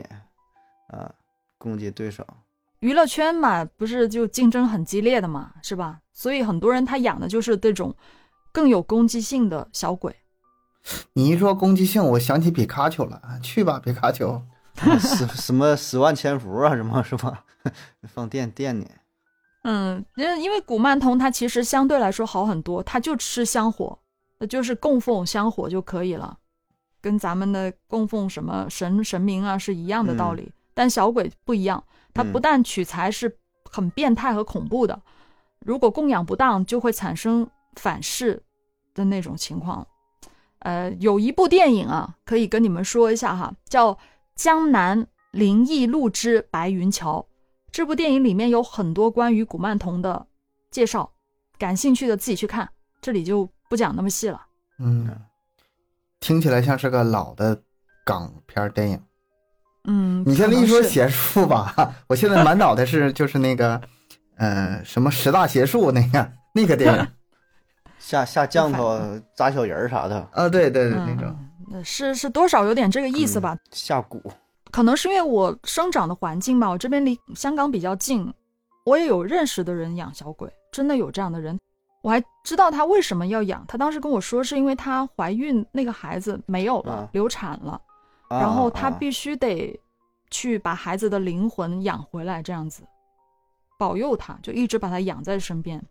[0.87, 1.11] 啊，
[1.57, 2.25] 攻击对手，
[2.79, 5.99] 娱乐圈嘛，不是就竞争很激烈的嘛，是吧？
[6.13, 7.95] 所以很多人他养的就是这种
[8.51, 10.15] 更有攻击性的小鬼。
[11.13, 14.41] 你一说攻击性，我想起皮卡丘了，去吧，皮卡丘。
[14.97, 17.43] 十什么十万千伏啊，什么是吧？
[18.07, 18.89] 放电电你，
[19.63, 23.99] 嗯，因为因为古曼童他其实相对来说好很多，他就吃香火，
[24.39, 26.37] 那就是供奉香火就可以了，
[27.01, 30.51] 跟咱们的供奉什么神神明啊是一样的道理。
[30.73, 35.01] 但小鬼不一样，它不嗯但取材是很变态和恐怖的，
[35.59, 38.41] 如果供养不当，就会产生反噬
[38.93, 39.85] 的那种情况。
[40.59, 43.93] 呃，有一部电影啊，可以跟你们说一下哈，叫
[44.35, 47.19] 《江南灵异录之白云桥》。
[47.71, 50.27] 这部电影里面有很多关于古曼童的
[50.71, 51.11] 介绍，
[51.57, 52.69] 感兴趣的自己去看，
[53.01, 54.41] 这里就不讲那么细了。
[54.79, 55.07] 嗯，
[56.19, 57.61] 听起来像是个老的
[58.03, 59.01] 港片儿电影。
[59.85, 61.73] 嗯，你现在一说邪术吧，
[62.09, 63.79] 我现在满脑袋是就是那个，
[64.35, 67.07] 呃，什么十大邪术那个 那个电影
[67.99, 68.99] 下下降头
[69.35, 71.83] 扎小人儿啥的，啊，对对对，那种。
[71.83, 73.55] 是是多少有点这个意思吧？
[73.71, 74.19] 下蛊，
[74.71, 78.33] 可能是因为我生长的环境吧，我这边离香港比较近，
[78.85, 81.59] 我也有认识的人养小鬼，真的有这样的人。
[82.01, 87.81] 我还知道他为什么要养，他当时跟我说是因为她怀孕那个孩子没有了，啊流产了，
[88.29, 89.77] 啊然后他啊必须得
[90.29, 92.83] 去把孩子的灵魂养回来，这样子
[93.77, 95.83] 保佑他，就一直把他养在身边。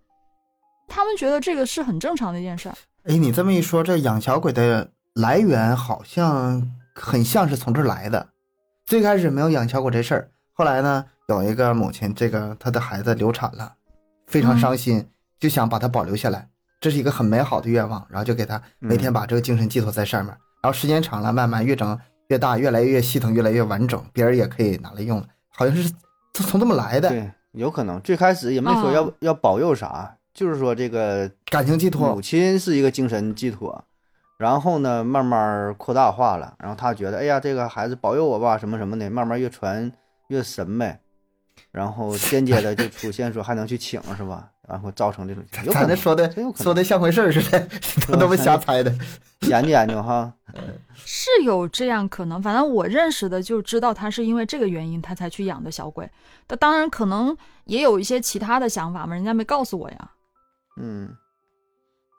[0.86, 2.74] 他们觉得这个是很正常的一件事儿。
[3.04, 8.26] 哎，你这么一说，这养小鬼的来源好像很像是从这儿来的。
[8.86, 13.74] 最开始没有养小鬼这事儿，后来呢，有一个母亲，这个她的孩子流产了，
[14.26, 15.06] 非常伤心，
[15.38, 16.48] 就想把它保留下来，
[16.80, 21.98] 这是一个很美好的愿望，然后就给他每天把这个精神寄托在上面，然后时间长了，慢慢越长
[22.28, 25.88] 越大，越来越系统，越来越完整，别人也可以拿来用了，好像是
[26.34, 32.20] 从从这么来的对，有可能最开始也没说要、啊要保佑啥，就是说这个感情寄托母。
[32.20, 33.84] 亲是一个精神寄托，
[34.38, 39.90] 然后呢慢慢扩大化了，然后他觉得哎呀这个孩子保佑我吧什么什么的，慢慢越传
[40.28, 41.00] 越神呗，
[41.72, 44.50] 然后间接的就出现说还能去请是吧？
[44.68, 47.68] 然后造成这种有可能咱这说的说的像回事儿似的，
[48.06, 48.92] 都他妈瞎猜的。
[49.42, 50.32] 研究研究哈，
[50.96, 56.10] 是有这样可能，反正我认识的就知道他是因为这个原因他才去养的小鬼。
[56.48, 60.10] 他当然可能也有一些其他的想法嘛，人家没告诉我呀。
[60.80, 61.08] 嗯，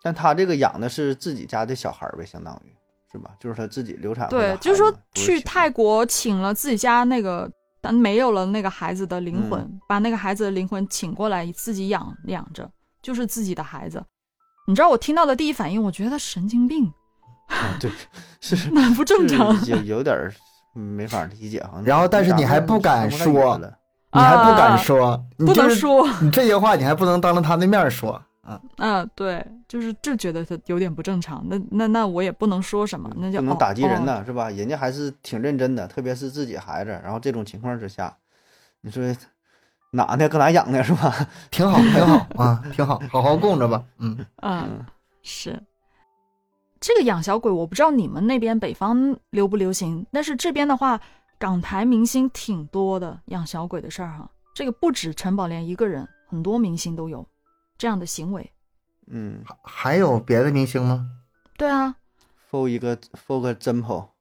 [0.01, 2.71] 但他这个养的是自己家的小孩呗，相当于
[3.11, 3.31] 是吧？
[3.37, 12.69] 就是他自己流产对，就是说去泰国请了自己家那个，但没有了那个孩子的灵魂，嗯把那个孩子的灵魂请过来自己养养着，
[13.01, 14.03] 就是自己的孩子。
[14.67, 16.85] 你知道我听到的第一反应，我觉得他神经病，
[17.47, 17.89] 啊，对，
[18.41, 19.55] 是那不正常。
[19.57, 20.33] 是 有有点儿
[20.73, 21.81] 没法理解哈。
[21.83, 23.57] 然后但是你还不敢说
[24.11, 28.61] 你还不敢啊说，你不就是能说，你这些话你还不能当着他的面说啊。
[28.77, 31.45] 嗯、对，就是就觉得他有点不正常。
[31.47, 34.49] 那那那我也不能说什么，那就不能哦打击人哦，是吧？
[34.49, 36.91] 人家还是挺认真的，特别是自己孩子。
[37.03, 38.15] 然后这种情况之下，
[38.81, 39.03] 你说
[39.91, 40.29] 哪呢？
[40.29, 40.83] 搁哪养呢？
[40.83, 41.13] 是吧？
[41.51, 43.83] 挺好，挺好啊，挺好，好好供着吧。
[43.97, 44.85] 嗯，嗯，
[45.21, 45.61] 是。
[46.79, 50.97] 这个养小鬼，我不知道你们那边北方流不流行，但是这边的话，
[51.37, 54.29] 港台明星挺多的养小鬼的事儿哈。
[54.55, 57.27] 这个不止陈宝莲一个人，很多明星都有
[57.79, 58.51] 这样的行为。
[59.07, 61.09] 嗯，还有别的明星吗？
[61.57, 61.95] 对啊
[62.51, 64.13] ，，for 一个 for 个真跑，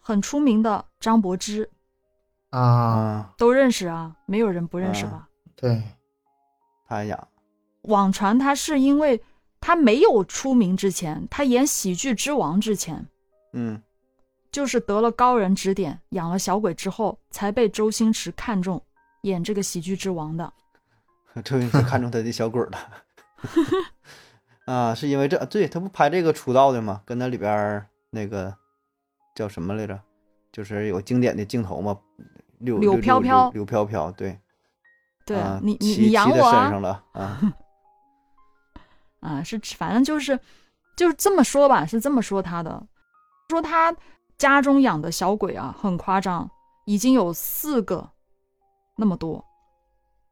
[0.00, 1.68] 很出名的张柏芝，
[2.48, 5.28] 啊，啊，都认识啊，没有人不认识啊吧？
[5.54, 5.82] 对，
[6.88, 7.28] 他还养，
[7.82, 9.22] 网传他是因为
[9.60, 13.06] 他没有出名之前，他演《喜剧之王》之前，
[13.52, 13.82] 嗯，
[14.50, 18.82] 就是得了高人指点，养了小鬼之后，才被周星驰看中
[19.22, 20.52] 演这个《喜剧之王》的。
[21.42, 22.78] 周星驰看中他的小鬼儿了。
[24.66, 27.02] 啊，是因为这，对他不拍这个出道的吗？
[27.04, 28.54] 跟那里边那个
[29.34, 29.98] 叫什么来着？
[30.52, 31.98] 就是有经典的镜头嘛，
[32.58, 34.38] 柳柳飘飘柳飘飘，对，
[35.24, 37.40] 对啊你你你养骑在身上了啊，
[39.20, 40.38] 啊， 是反正就是
[40.94, 42.86] 就是这么说吧，是这么说他的，
[43.48, 43.96] 说他
[44.36, 46.50] 家中养的小鬼啊，很夸张，
[46.84, 48.10] 已经有四个
[48.96, 49.42] 那么多，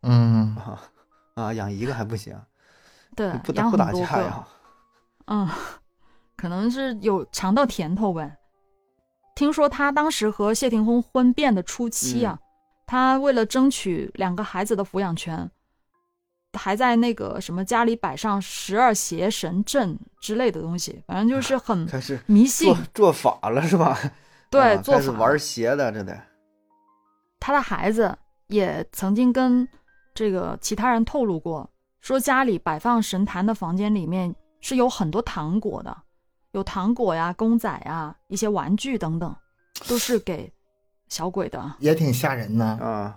[0.02, 0.82] 嗯，啊
[1.34, 2.38] 啊，养一个还不行，
[3.16, 4.46] 对，不打不打架呀？
[5.26, 5.48] 嗯，
[6.36, 8.36] 可能是有尝到甜头呗。
[9.36, 12.38] 听说他当时和谢霆锋婚变的初期啊，
[12.86, 15.50] 他为了争取两个孩子的抚养权，
[16.58, 21.88] 还在那个什么家里摆上十二邪神阵之类的东西，反正就是很
[22.26, 22.84] 迷信做。
[22.94, 23.96] 做法了是吧？
[24.50, 26.20] 对，啊做法玩邪的，这得
[27.38, 29.66] 他的孩子也曾经跟
[30.20, 31.66] 这个其他人透露过，
[32.02, 35.96] 说家里摆放神坛的房间里面是有很多糖果的，
[36.52, 39.34] 有糖果呀、公仔呀、一些玩具等等，
[39.88, 40.52] 都是给
[41.08, 41.72] 小鬼的。
[41.78, 42.78] 也挺吓人呢。
[42.82, 43.16] 啊。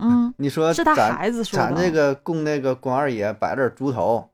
[0.00, 1.66] 嗯，你说是他孩子说的。
[1.66, 4.26] 咱这个供那个关二爷摆点猪头，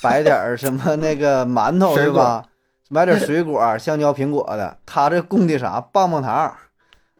[0.00, 2.42] 摆点什么那个馒头是吧？
[2.88, 4.78] 买点水果，香蕉、苹果的。
[4.86, 5.78] 他这供的啥？
[5.92, 6.56] 棒棒糖，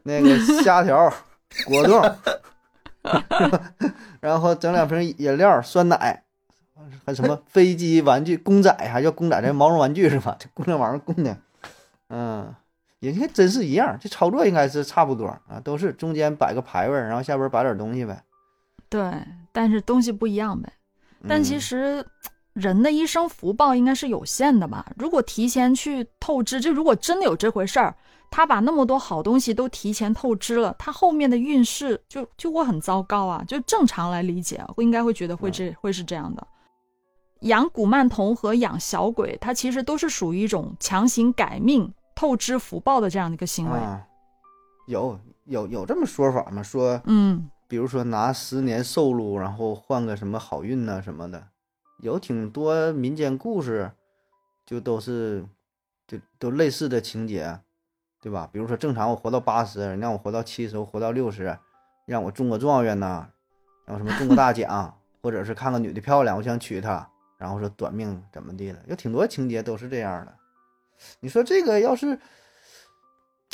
[0.01, 1.13] 那个虾条、
[1.67, 2.01] 果冻，
[4.21, 6.23] 然后整两瓶饮料、酸奶，
[7.05, 10.35] 还什么飞机玩具、公仔，还叫公仔，这毛绒玩具是吧？
[10.39, 11.37] 这供这玩意儿供的，
[12.09, 12.55] 嗯。
[12.99, 18.21] 也还真是一样，这操作应该是差不多啊，都是中间摆个牌位，然后下边摆点东西呗。
[18.89, 19.01] 对，
[19.53, 20.69] 但是东西不一样呗。
[21.25, 22.05] 但其嗯实
[22.51, 24.85] 人的一生福报应该是有限的吧？
[24.97, 27.95] 如果提前去透支，就如果真的有这回事儿，
[28.31, 33.43] 他把那么多好东西都提前透支了，他后面的运势就就会很糟糕啊！
[33.47, 36.47] 就正常来理解应该会觉得会这、会是这样的。
[37.41, 43.79] 养古曼童和养小鬼，它其实都是属于一种强行改命、透支福报的这样的一个行为。
[43.79, 44.05] 啊，
[44.87, 46.61] 有有有这么说法吗？
[46.61, 51.47] 说嗯，比如说拿十年寿禄，然后换个什么好运呐、什么的，
[51.99, 53.91] 有挺多民间故事，
[54.65, 55.45] 就都是
[56.05, 57.59] 就都类似的情节，
[58.21, 58.49] 对吧？
[58.51, 61.57] 比如说正常我活到八十，让我活到七十，我活到六十，
[62.05, 63.27] 让我中个状元呐，
[63.85, 70.33] 然后什么中个大奖，或者是看个女的漂亮，我想娶她，然后说短命怎么地了，有挺多情节都是这样的。
[71.21, 72.19] 你说这个要是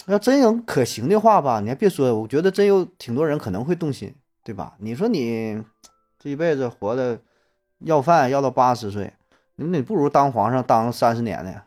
[0.07, 4.75] 要真有可行的话吧，你还别说，我觉得真有挺多人可能会动心，对吧？
[4.79, 5.63] 你说你
[6.17, 7.19] 这一辈子活的
[7.79, 9.13] 要饭要到八十岁，
[9.57, 11.61] 那你不如当皇上当三十年呢，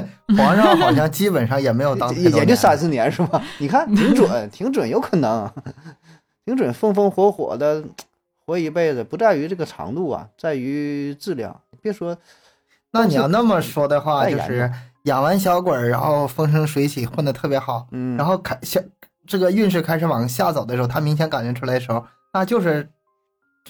[0.36, 2.88] 皇上好像基本上也没有当也也就三四。
[2.88, 3.42] 年是吧？
[3.58, 5.50] 你看挺准，挺准，有可能，
[6.44, 7.82] 挺准，风风火火的
[8.44, 11.60] 活一辈子，不在于这个长度啊，在于质量。
[11.80, 12.16] 别说
[12.92, 14.70] 那你要那么说的话，就是
[15.04, 18.80] 养完小鬼儿，然后风生水起，混得特别好，嗯，然后开下
[19.26, 22.88] 这个运势开始往下走的时候，他明显感觉出来的时候，那就是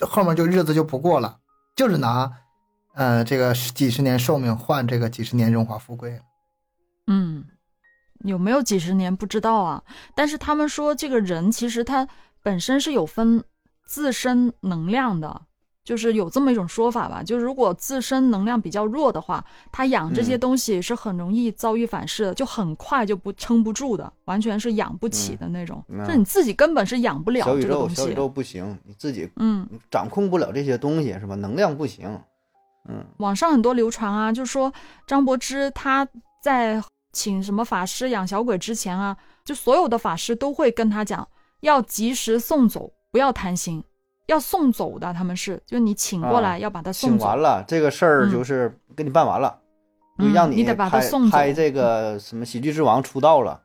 [0.00, 1.36] 后面就日子就不过了，
[1.76, 2.30] 就是拿
[2.94, 6.20] 呃这个几十年寿命换这个几十年荣华富贵。
[7.06, 7.44] 嗯，
[8.20, 9.82] 有没有几十年不知道啊。
[10.14, 12.06] 但是他们说，这个人其实他
[12.42, 13.42] 本身是有分
[13.86, 15.42] 自身能量的，
[15.84, 17.22] 就是有这么一种说法吧。
[17.22, 25.84] 就是如果自身能量比较弱的话，他养这些嗯东西是很容易遭遇反噬的，就很快就不撑不住的，完全是养不起的那种。
[25.88, 27.94] 嗯就你自己根本是养不了小宇宙，这个东西。
[27.96, 31.34] 小宇宙不行，你自己嗯，掌控不了这些东西是吧？
[31.34, 32.20] 能量不行，
[32.88, 34.72] 嗯网上很多流传啊，就说
[35.06, 36.06] 张柏芝他
[36.42, 41.26] 在请什么法师养小鬼之前啊，就所有的法师都会跟他讲，
[41.60, 43.84] 要及时送走，不要贪心，
[44.26, 45.12] 要送走的。
[45.12, 47.38] 他们是，就你请过来、啊要把他送走请完。
[47.38, 49.60] 了这个事儿嗯就是给你办完了，
[50.18, 53.60] 就嗯让你你得把它拍送走拍这个什么喜剧之王出道了。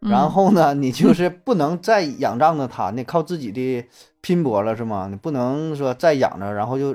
[0.00, 3.88] 嗯然后呢，你就是不能再仰仗着他，你靠自己的
[4.20, 5.08] 拼搏了是吗？
[5.10, 6.94] 你不能说再养着，然后就，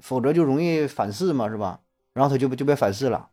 [0.00, 1.78] 否则就容易反噬嘛，是吧？
[2.12, 3.28] 然后他就就被反噬了，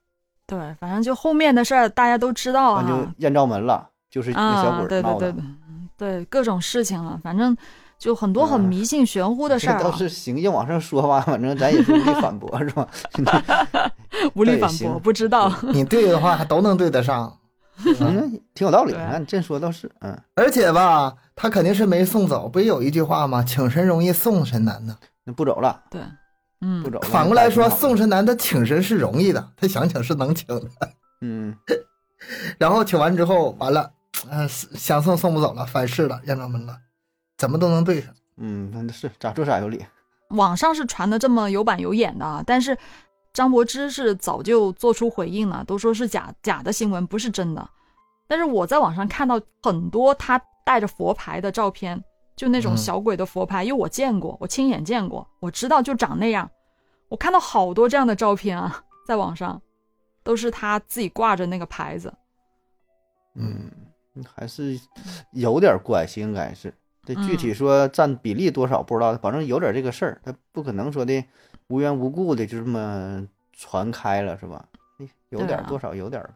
[0.45, 5.31] 对，反正就后面的事儿大家都知道啊就啊，艳照门了，就是那小啊，鬼儿闹的。
[5.31, 5.41] 对对对
[5.97, 7.57] 对对，各种事情了，反正
[7.97, 12.87] 就很多很嗯迷信玄乎的事儿、这都啊，是行硬往上说吧，反正咱也是无力反驳，是吧？
[14.35, 15.51] 无力反驳，不知道。
[15.73, 17.35] 你对的话还都能对得上。
[17.99, 18.91] 嗯，挺有道理。
[18.91, 23.43] 对那你这说倒是，嗯，而且吧，他肯定是没送走，不也有一句话吗？
[23.43, 24.95] 请神容易送神难呢。
[25.23, 26.01] 那不走了，对，
[26.61, 26.99] 嗯不，走。
[27.01, 30.61] 反过来说，那挺好送神男他请神是容易的，他想请是能请的。
[31.21, 31.55] 嗯，
[32.57, 33.91] 然后请完之后，完了，
[34.29, 36.77] 呃，想送送不走了，反噬了，验证门了，
[37.37, 38.13] 怎么都能对上。
[38.37, 39.83] 嗯，那是咋说啥有理。
[40.29, 42.77] 网上是传的这么有板有眼的啊，但是
[43.33, 47.69] 张柏芝是早就做出回应了，都说是假假的新闻，不是真的。
[48.27, 52.03] 但是我在网上看到很多他带着佛牌的照片，
[52.37, 56.49] 就那种嗯小鬼的佛牌，因为我见过，我亲眼见过，我知道就长那样。
[57.09, 59.61] 我看到好多这样的照片啊， 在网上
[60.23, 62.13] 都是他自己挂着那个牌子。
[63.35, 63.71] 嗯，
[64.33, 64.79] 还是
[65.31, 66.73] 有点关系，应该是。
[67.03, 71.23] 这具体说占比例多少不知道，反正有点这个事儿，他不可能说的
[71.67, 74.63] 无缘无故的就这么传开了，是吧？
[74.99, 76.29] 哎有点多少有点呗。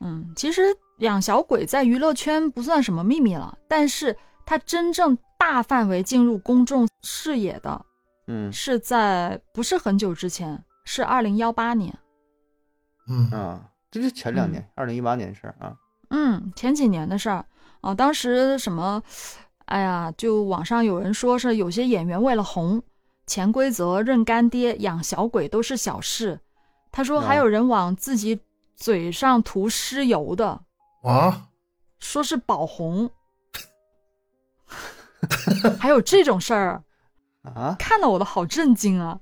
[0.00, 0.62] 嗯，其实
[0.98, 7.84] 养小鬼在娱乐圈不算什么秘密了，但是他真正大范围进入公众视野的
[8.26, 8.52] 嗯。
[8.52, 11.96] 是在不是很久之前，是二零幺八年。
[13.08, 13.30] 嗯。
[13.30, 15.76] 啊，这是前两年，二零一八年的事儿啊。
[16.10, 17.44] 嗯，前几年的事儿。
[17.80, 19.02] 啊，当时什么，
[19.66, 22.82] 哎呀，就网上有人说是有些演员为了红，
[23.26, 26.40] 潜规则、认干爹、养小鬼都是小事。
[26.90, 28.40] 他说还啊有人往自己
[28.74, 30.62] 嘴上涂尸油的，
[31.02, 31.48] 啊，
[31.98, 33.10] 说是保红，
[35.78, 36.82] 还有这种事儿，
[37.42, 39.18] 啊，看得我都好震惊啊！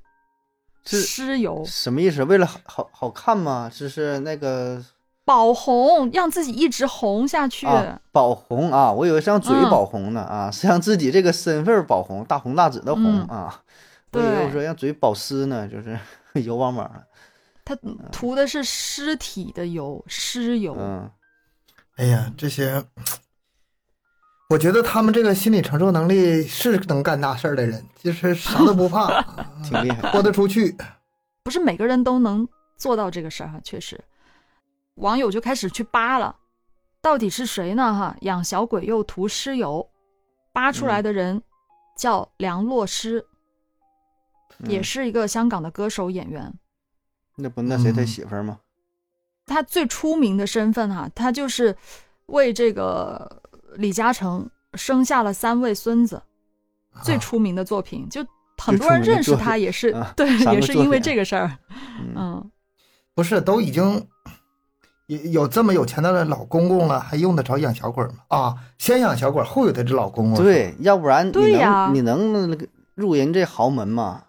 [0.85, 2.25] 是尸油什么意思？
[2.25, 3.71] 为了好好好看吗？
[3.73, 4.85] 这是那个
[5.25, 7.67] 保红，让自己一直红下去。
[7.67, 13.63] 啊，保红啊，我以为是让嘴嗯保红呢、啊，是让自己这个身份保红，大红大紫的红、嗯啊。
[14.13, 15.99] 我以为我说让嘴保湿呢，就是
[16.35, 17.07] 油汪汪的。
[17.65, 17.77] 他
[18.11, 20.77] 涂的是尸体的油，尸油。
[20.77, 21.09] 嗯，
[21.95, 22.85] 哎呀，这些，
[24.53, 29.23] 我觉得他们这个心理承受能力是能干大事儿的人，就是啥都不怕，
[29.65, 30.11] 挺厉害。
[30.11, 30.77] 豁得出去。
[31.43, 32.47] 不是每个人都能
[32.77, 33.99] 做到这个事儿哈，确实，
[34.97, 36.37] 网友就开始去扒了，
[37.01, 37.95] 到底是谁呢？
[37.95, 39.89] 哈，养小鬼又涂尸油，
[40.53, 41.43] 扒出来的人
[41.97, 43.25] 叫梁洛施，
[44.67, 46.53] 也嗯是一个香港的歌手演员。
[47.37, 48.59] 那不那谁他嗯媳妇儿吗？
[49.47, 51.75] 他最出名的身份哈，他就是
[52.27, 53.42] 为这个
[53.77, 56.23] 李嘉诚生下了三位孙子，
[57.03, 58.25] 最啊出名的作品就
[58.59, 61.59] 很多人认识他，也是啊对，也是因为这个事儿。
[61.71, 62.51] 嗯，嗯，
[63.15, 64.07] 不是都已经
[65.07, 68.15] 有有这么有钱的老公公了，还用得着养小鬼吗？
[68.29, 70.43] 啊，先养小鬼，后有的这老公公。
[70.43, 74.25] 对，要不然你对呀能你能那个入人这豪门吗？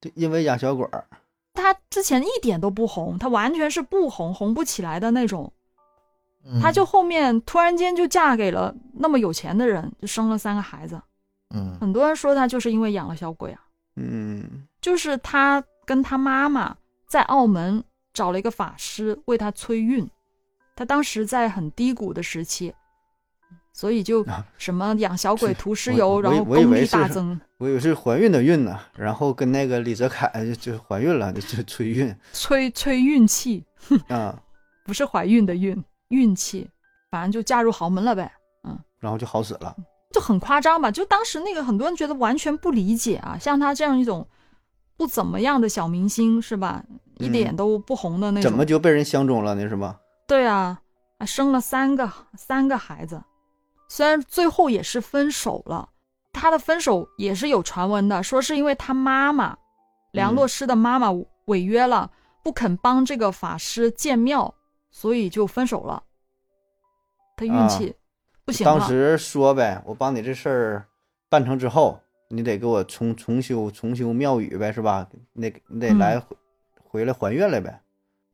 [0.00, 1.06] 对因为养小鬼儿，
[1.54, 5.52] 他之前一点都不红，他完全是不红，红不起来的那种。
[6.44, 6.60] 嗯。
[6.60, 11.00] 他就后面突然间就嫁给了那么有钱的人，就生了三个孩子。
[11.54, 11.76] 嗯。
[11.80, 13.60] 很多人说她就是因为养了小鬼啊，
[13.96, 14.66] 嗯。
[14.80, 16.76] 就是她跟她妈妈
[17.06, 17.82] 在澳门
[18.12, 20.08] 找了一个法师为她催孕，
[20.74, 22.72] 她当时在很低谷的时期，
[23.72, 24.46] 所以就啊。
[24.58, 32.14] 什么养小鬼是涂尸我油，然后功力我以为是大增，我以为是怀孕的孕呢，然后跟那个李泽楷就就怀孕了，就就催孕。
[32.32, 33.64] 催催运气，
[34.08, 34.40] 啊，
[34.86, 35.82] 不是怀孕的孕，
[36.12, 36.70] 运气，
[37.10, 38.30] 反正就嫁入豪门了呗。
[38.64, 39.74] 嗯然后就好死了。
[40.12, 40.90] 就很夸张吧？
[40.90, 44.28] 就当时那个很多人觉得完全不理解啊，像他这样一种
[44.96, 46.84] 不怎么样的小明星是吧？
[47.18, 49.68] 一点嗯都不红的那种，怎么就被人相中了呢？
[49.68, 49.98] 是吧？
[50.28, 50.80] 对啊，
[51.18, 53.22] 还生了三个三个孩子，
[53.88, 55.88] 虽然最后也是分手了，
[56.32, 59.56] 他的分手也是有传闻的，说是因为他妈妈
[60.12, 61.10] 梁嗯洛施的妈妈
[61.46, 62.10] 违约了，
[62.44, 64.54] 不肯帮这个法师建庙，
[64.92, 66.00] 所以就分手了。
[67.36, 67.92] 他运啊气
[68.44, 70.86] 不行了，当时说呗，我帮你这事儿
[71.28, 75.08] 办成之后，你得给我重重修重修庙宇呗，是吧？
[75.32, 76.36] 你得你得嗯来回
[76.84, 77.80] 回来还愿来呗。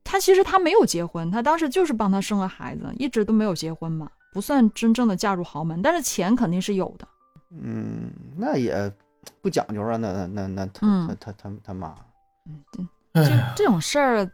[0.04, 7.06] 他其实他没有结婚，他当时就是帮他生了孩子，一直都没有结婚嘛，不算真正的嫁入豪门，但是钱肯定是有的。
[7.50, 8.92] 嗯，那也
[9.40, 11.94] 不讲究啊，那那那那他嗯他他他他妈，
[12.72, 12.82] 这
[13.20, 14.30] 哎呀，这种事儿，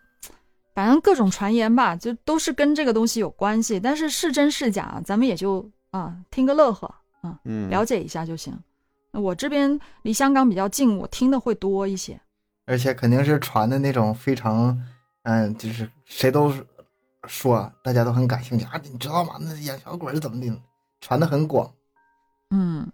[0.75, 8.53] 反正各种传言吧，就都是跟这个东西有关系，但是是真是假，咱们也就啊听个乐呵啊，嗯，了解一下就行。
[9.13, 12.21] 我这边离香港比较近，我听的会多一些。
[12.67, 14.77] 而且肯定是传的那种非常，
[15.23, 16.53] 嗯，就是谁都
[17.29, 19.37] 说，大家都很感兴趣啊，你知道吗？
[19.41, 20.61] 那演小鬼是怎么的？
[21.01, 21.73] 传的很广。
[22.51, 22.91] 嗯，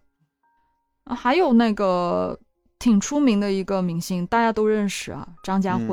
[1.04, 2.38] 啊还有那个
[2.78, 5.86] 挺出名的一个明星，大家都认识啊，张家嗯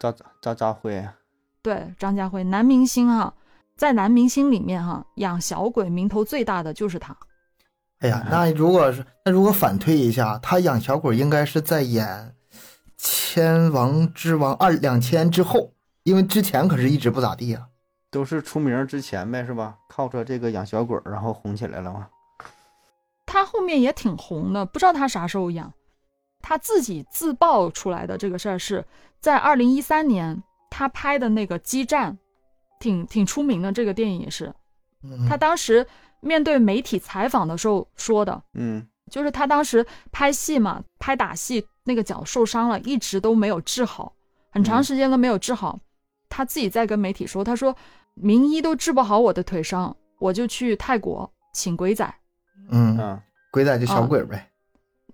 [0.00, 0.12] 辉。
[0.12, 1.08] 扎扎扎辉，
[1.62, 3.34] 对，张家辉，男明星哈、
[3.76, 7.16] 在男明星里面哈，养小鬼名头最大的就是他。
[7.98, 12.34] 哎呀，那如果是那如果反推一下，他养小鬼应该是在演
[12.96, 15.74] 《千王之王》二两千之后，
[16.04, 17.66] 因为之前可是一直不咋地啊。
[18.10, 19.76] 都是出名之前呗，是吧？
[19.88, 22.08] 靠着这个养小鬼，然后红起来了嘛。
[23.26, 25.72] 他后面也挺红的，不知道他啥时候养。
[26.42, 28.82] 他自己自曝出来的这个事儿是
[29.20, 32.12] 在二零一三年，他拍的那个《激战》，
[32.78, 33.70] 挺挺出名的。
[33.70, 34.52] 这个电影也是，
[35.02, 35.86] 嗯他当时
[36.20, 44.12] 面对媒体采访的时候说的，嗯就是他当时拍戏嘛，拍打戏那个脚受伤了，一直都没有治好，
[44.50, 45.78] 很长嗯时间都没有治好。
[46.28, 47.76] 他自己在跟媒体说，他说
[48.14, 52.14] 名医都治不好我的腿伤，我就去泰国请鬼仔。
[52.70, 54.48] 嗯，嗯鬼仔就小鬼呗。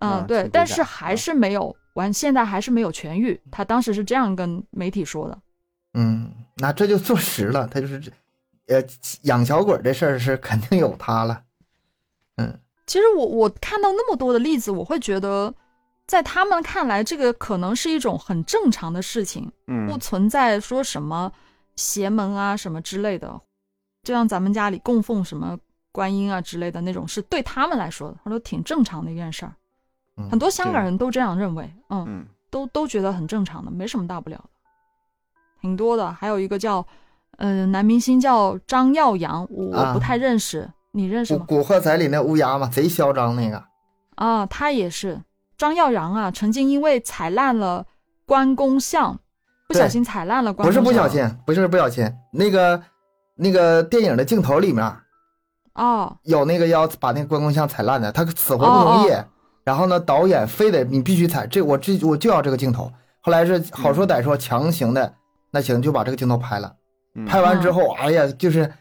[0.01, 3.39] 嗯，啊对，但是还是没有完，现在还是没有痊愈。
[3.51, 5.39] 他当时是这样跟媒体说的。
[5.95, 8.13] 嗯，那这就坐实了，他就是这，
[8.69, 8.83] 呃，
[9.23, 11.43] 养小鬼这事儿是肯定有他了。
[12.37, 15.53] 嗯其实我我看到那么多的例子，我会觉得，
[16.07, 21.33] 在他们看来，这个可能是一种很正常的事情，不嗯存在说什么
[21.75, 23.41] 邪门啊什么之类的。
[24.05, 25.59] 就像咱们家里供奉什么
[25.91, 29.53] 观音啊之类的那种，是对他们来说，他说挺正常的一件事儿。
[30.19, 34.45] 嗯很多香港人都这样认为，嗯，嗯都都觉得很正常的，没什么大不了的，
[35.61, 36.11] 挺多的。
[36.11, 36.87] 还有一个叫，
[37.37, 41.47] 呃，男明星叫张耀扬，我我不啊太认识，你认识古吗？
[41.47, 43.63] 古惑仔里那乌鸦嘛，贼嚣张那个。
[44.15, 45.21] 啊，他也是
[45.59, 47.85] 张耀扬啊，曾经因为踩烂了
[48.25, 49.21] 关公像，
[49.69, 52.83] 不小心踩烂了关不是公像，不小心，不是不小心，那个
[53.35, 54.97] 那个电影的镜头里面
[55.75, 59.11] 哦，有那个要把那个关公像踩烂的，他死活不同意。
[59.11, 59.27] 哦
[59.67, 62.91] 然后呢，导演非得你必须踩这，我这我就要这个镜头。
[63.21, 65.13] 后来是好说歹说，强行的，
[65.51, 66.73] 那行就把这个镜头拍了。
[67.17, 68.73] 嗯，拍完之后，哎呀，就是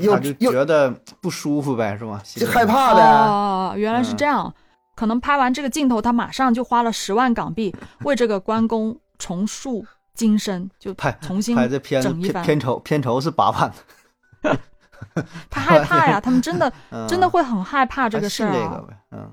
[0.00, 0.90] 又又觉得
[1.20, 2.20] 不舒服呗，是吧？
[2.34, 3.00] 就害怕的。
[3.00, 4.52] 哦，原来是嗯这样。
[4.96, 12.42] 可能拍完这个镜头，他马上就花了十万港币为这个关公重塑金身，就拍重新拍这片子整一番。
[12.42, 13.72] 片片酬片酬是八万，
[15.48, 18.52] 他害怕呀，他们真的 嗯真的会很害怕这个事儿、啊。
[18.52, 19.32] 这个呗，嗯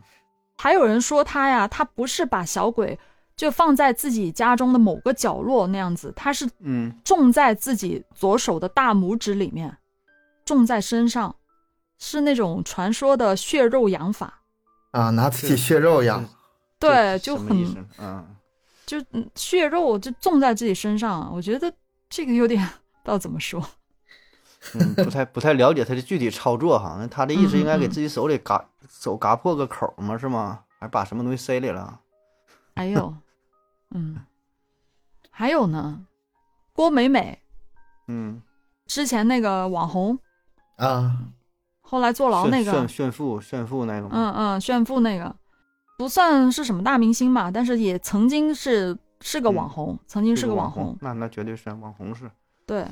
[0.57, 2.97] 还有人说他呀，他不是把小鬼
[3.35, 9.77] 就放在自己家中的某个角落那样子，他是嗯种在自己左手的大拇指里面，
[10.45, 11.35] 种在身上，
[11.99, 14.41] 是那种传说的血肉养法。
[14.91, 16.25] 啊，拿自己血肉养。
[16.79, 18.35] 对，就很嗯
[18.85, 21.73] 就嗯血肉就种在自己身上，我觉得
[22.09, 22.61] 这个有点
[23.03, 23.61] 不知道怎么说。
[24.73, 26.97] 嗯， 不太不太了解他的具体操作哈。
[26.99, 30.61] 那他的意思应该给自己手里嘎手嘎破个口嘛，是吗？
[30.79, 31.99] 还把什么东西塞里了？
[32.75, 33.13] 还有，
[33.91, 34.17] 嗯，
[35.29, 36.05] 还有呢，
[36.73, 37.39] 郭美美
[38.07, 38.41] 嗯，
[38.85, 40.19] 之前那个网红，
[40.77, 41.17] 啊，
[41.81, 44.07] 后来坐牢那个炫，炫富炫富那个？
[44.11, 45.33] 嗯嗯，炫富那个，
[45.97, 52.29] 不算是什么大明星吧，但是也曾经是是个嗯网红，曾经是个网网红，那那绝对是网红是。
[52.67, 52.85] 对，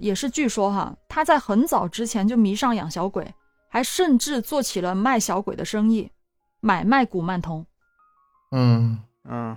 [0.00, 3.34] 也是据说哈，他在很早之前就迷上养小鬼，
[3.68, 6.10] 还甚至做起了卖小鬼的生意，
[6.60, 7.64] 买卖古曼童。
[8.50, 8.98] 嗯，
[9.28, 9.56] 嗯，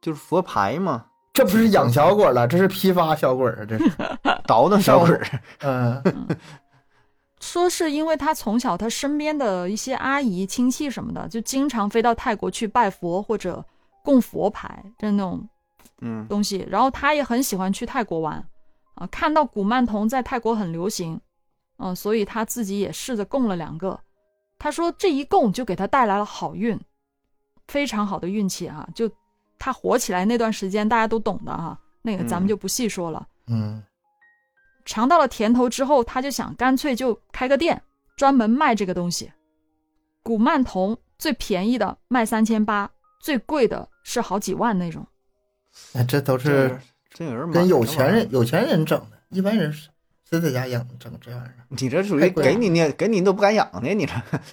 [0.00, 3.90] 就是佛牌嘛，这不是养小鬼了，这是批发小鬼啊，这是。
[4.46, 5.20] 倒腾小鬼。
[5.60, 6.02] 嗯
[7.40, 13.64] 说是因为他从小他身边的一些阿姨亲戚什么的，就经常飞到泰国去拜佛或者
[14.04, 15.48] 供佛牌，就是那种
[16.00, 16.64] 嗯东西。
[16.70, 18.44] 然后他也很喜欢去泰国玩，
[18.94, 21.20] 啊，看到古曼童在泰国很流行，
[21.78, 23.98] 嗯、所以他自己也试着供了两个。
[24.58, 26.78] 他说这一供就给他带来了好运，
[27.66, 28.88] 非常好的运气啊！
[28.94, 29.10] 就
[29.58, 33.26] 他火起来那段时间，大家都懂的哈、那个咱们嗯就不细说了。
[33.48, 33.82] 嗯
[34.84, 37.82] 尝到了甜头之后，他就想干脆就开个店，
[38.16, 39.32] 专门卖这个东西。
[40.22, 42.90] 古曼童最便宜的卖三千八，
[43.20, 45.06] 最贵的是好几万那种。
[45.94, 46.80] 哎这都是
[47.14, 49.88] 真有人买跟有钱人有钱人整的，一般人是
[50.28, 51.54] 谁在家养整这玩意儿？
[51.68, 54.06] 你这属于给你呢，给你你都不敢养呢，你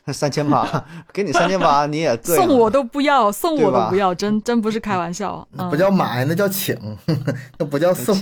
[0.05, 5.47] 这三千八， 给你三千八你也 送我都不要，送我都不要，真真不是开玩笑。
[5.53, 6.77] 嗯那不叫买，那叫请，
[7.57, 8.15] 那不叫送。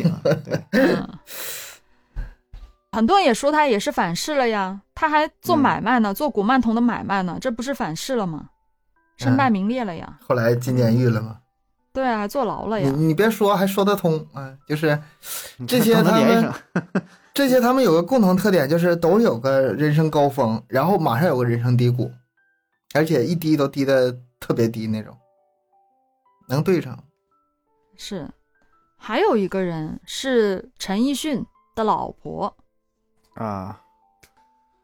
[2.91, 8.49] 很多人也说他也是反噬了呀，他还做嗯买卖呢，做古曼童的买卖呢，这不是反噬了吗？
[9.17, 11.37] 身败名裂了呀，后来进监狱了嘛？
[11.97, 12.93] 对啊，还坐牢了你呀。
[12.95, 15.01] 你别说，还说得通啊，就是
[15.67, 16.53] 这些他们
[17.33, 22.11] 这些他们有个共同特点，就是都有个人生高峰，然后马上有个人生低谷，
[22.93, 25.17] 而且一低都低的特别低那种，
[26.47, 27.03] 能对上。
[27.95, 28.29] 是，
[28.95, 31.43] 还有一个人是陈奕迅，
[31.73, 32.55] 的老婆，
[33.33, 33.81] 啊，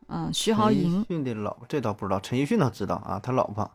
[0.08, 1.06] 嗯，徐豪陈奕。
[1.06, 3.70] 迅的老婆，这倒不知道，陈奕迅倒知道啊，他老婆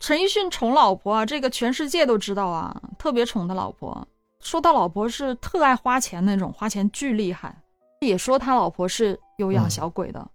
[0.00, 4.06] 陈奕迅宠老婆啊，这个全世界都知道啊，特别宠他老婆。
[4.40, 7.62] 说他老婆是特爱花钱那种，花钱巨厉害。
[8.00, 10.30] 也说他老婆是有养小鬼的，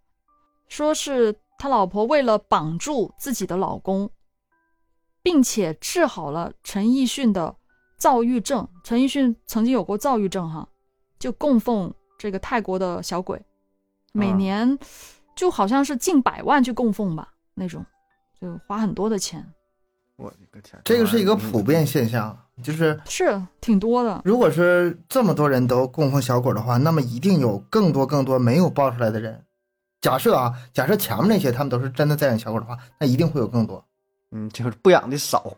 [0.68, 4.08] 说是他老婆为了绑住自己的老公，
[5.24, 7.56] 并且治好了陈奕迅的
[7.98, 8.68] 躁郁症。
[8.84, 10.70] 陈奕迅曾经有过躁郁症哈，
[11.18, 13.44] 就供奉这个泰国的小鬼，
[14.14, 14.78] 每啊年
[15.36, 17.84] 就好像是近百万去供奉吧，那种
[18.40, 19.44] 就花很多的钱。
[20.18, 29.44] 我的个天，这个是一个普遍现象，就是是挺多的，如果是这么多人都供奉小鬼的话，那么一定有更多更多没有爆出来的人。
[30.02, 33.84] 假设啊，假设前面那些他们都是真的在养小鬼的话，那一定会有更多，
[34.32, 35.56] 嗯，就是不养的少，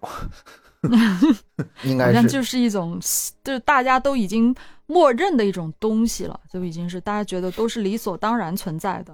[1.83, 2.27] 应该是。
[2.27, 2.99] 就是一种，
[3.43, 4.55] 就是大家都已经
[4.85, 9.13] 默认的一种东西了，就已经是大家觉得都是理所当然存在的，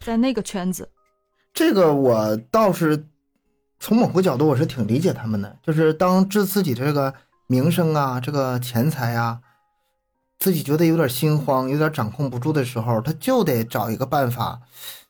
[0.00, 0.88] 在那个圈子。
[1.52, 3.04] 这个我倒是
[3.80, 7.12] 从某个角度我是挺理解他们的，就是当置自己的这个
[7.46, 9.40] 名声啊、这个钱财啊，
[10.38, 14.60] 自己觉得有点心慌、有点掌控不住的时候，他就得找一个办法，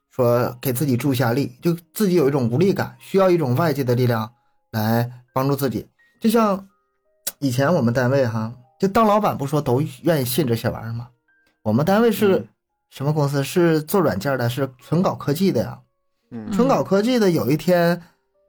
[0.08, 4.32] 说给自己助下力，就自己有一种无力感，需要一种外界的力量
[4.70, 5.88] 来帮助自己。
[6.20, 6.68] 就像
[7.40, 11.08] 以前我们单位哈，就当老板不说都愿意信这些玩意儿吗？
[11.62, 12.48] 我们单位是嗯
[12.88, 13.42] 什么公司？
[13.42, 15.80] 是做软件的，是纯搞科技的呀。
[16.30, 18.00] 嗯纯搞科技的有一天，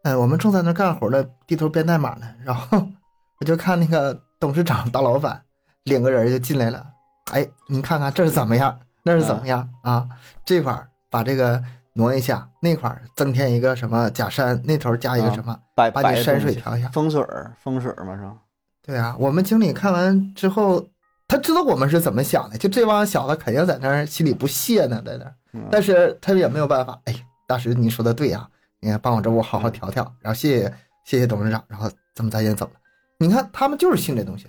[0.03, 2.87] 呃，我们正在那干活呢，低头编代码呢，然后
[3.39, 5.41] 我就看那个董事长 大老板
[5.83, 6.85] 领个人就进来了，
[7.31, 10.07] 哎，你看看这是怎么样，那是怎么样啊？
[10.45, 11.61] 这块儿把这个
[11.93, 16.89] 挪一下，那块儿增添一个什么假山，那头加一个啊什么，摆把你山水调一下。
[16.89, 18.33] 风水儿风水儿嘛是吧？
[18.83, 20.83] 对啊，我们经理看完之后，
[21.27, 25.25] 他知道我们是怎么想的，就这帮小子肯定在那儿心里不屑呢，在那
[25.69, 26.99] 但是他也没有办法。
[27.05, 27.15] 哎，
[27.47, 28.47] 大师你说的对呀、
[28.81, 30.73] 你看帮我这屋好好调调，然后谢谢
[31.05, 32.73] 谢谢董事长，然后咱们咱也走了。
[33.19, 34.47] 你看他们就是信这东西，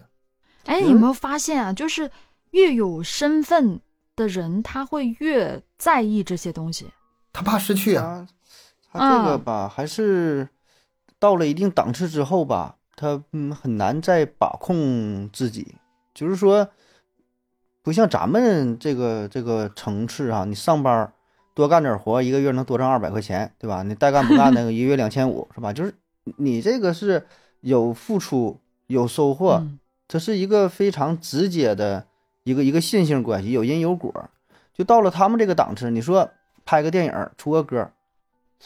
[0.64, 1.72] 哎，嗯你有没有发现啊？
[1.72, 2.10] 就是
[2.50, 3.80] 越有身份
[4.16, 6.90] 的人，他会越在意这些东西。
[7.32, 8.26] 他怕失去啊。
[8.90, 10.48] 他他这个嗯吧，还是
[11.18, 15.76] 到了一定档次之后吧，他嗯很难再把控自己。
[16.12, 16.68] 就是说，
[17.82, 21.12] 不像咱们这个这个层次啊，你上班儿
[21.54, 23.82] 多干点活，一个月能多挣二百块钱，对吧？
[23.82, 25.72] 你带干不干 那个一个月两千五，是吧？
[25.72, 25.94] 就是
[26.36, 27.26] 你这个是
[27.60, 29.78] 有付出有收获，嗯
[30.08, 32.06] 这是一个非常直接的
[32.44, 34.28] 一个一个线性关系，有因有果。
[34.74, 36.28] 就到了他们这个档次，你说
[36.64, 37.92] 拍个电影出个歌儿，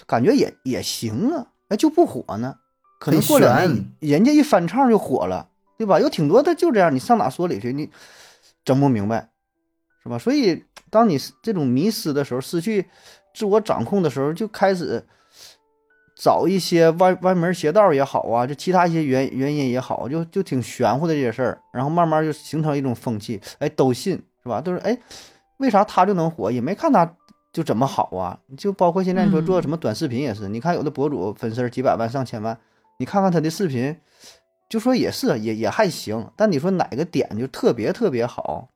[0.07, 2.57] 感觉也也行啊，哎就不火呢。
[2.99, 6.01] 可能很过两年人家一翻唱就火了，对吧？
[6.01, 7.73] 有挺多的就这样，你上哪说理去？
[7.73, 7.91] 你
[8.65, 9.29] 整不明白，
[10.03, 10.19] 是吧？
[10.19, 12.87] 所以当你这种迷失的时候，失去
[13.35, 15.05] 自我掌控的时候，就开始
[16.17, 24.61] 找一些歪歪门邪道也好啊，就其他一些原原因也好，就就挺玄乎的这些事儿，然后慢慢就形成一种风气，哎，都信是吧？
[24.61, 24.99] 都是哎，
[25.59, 26.51] 为啥他就能火？
[26.51, 27.15] 也没看他
[27.53, 28.39] 就怎么好啊？
[28.57, 32.59] 就包括现在你说做什么短视频也是，你看有的博主粉丝几百万上千万，
[32.99, 33.99] 你看看他的视频，
[34.71, 38.71] 就说也是也也还行，但你说哪个点就特别特别好，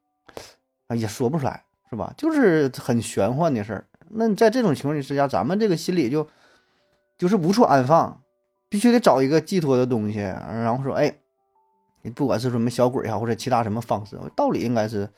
[0.88, 2.14] 啊也说不出来，是吧？
[2.16, 3.84] 就是很玄幻的事儿。
[4.10, 6.26] 那你在这种情况之下，咱们这个心里就
[7.18, 8.20] 就是无处安放，
[8.68, 11.12] 必须得找一个寄托的东西，然后说，哎，
[12.02, 15.08] 你不管是什么小鬼也好，或者其他什么方式，道理应该是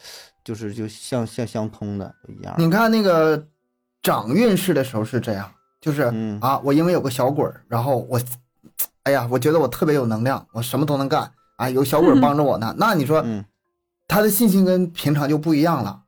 [0.43, 2.55] 就是就相相相通的一样。
[2.59, 3.47] 你看那个
[4.03, 5.51] 长运势的时候是这样，
[5.81, 8.21] 就是、嗯啊，我因为有个小鬼儿，然后我，
[9.05, 12.75] 哎呀，我觉得我特别有能量，我什么都能干啊，有小鬼儿 帮着我呢。
[12.79, 13.45] 那你说嗯
[14.09, 16.02] 他的信心跟平常就不一样了，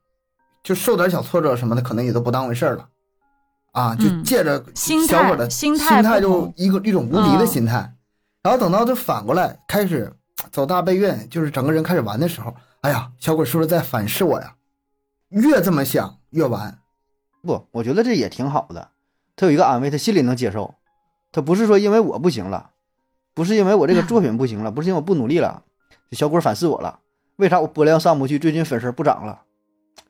[0.64, 2.88] 就受点小挫折什么的，可能也都不当回事儿了，
[3.72, 7.94] 啊，就嗯借着小鬼的心态心态就一个一种无敌的嗯心态，
[8.42, 10.10] 然后等到这反过来开始
[10.50, 14.54] 走大背运，就是整个人开始玩的时候，哎呀，小鬼是不是在反噬我呀？
[15.28, 16.78] 越这么想越完，
[17.42, 18.88] 不，我觉得这也挺好的，
[19.36, 20.74] 他有一个安慰，他心里能接受，
[21.30, 22.70] 他不是说因为我不行了，
[23.34, 25.62] 不是因为我这个作品不行了，不是因为我不努力了，
[26.12, 27.00] 小鬼反噬我了，
[27.36, 29.42] 为啥我播量上不去，最近粉丝不涨了？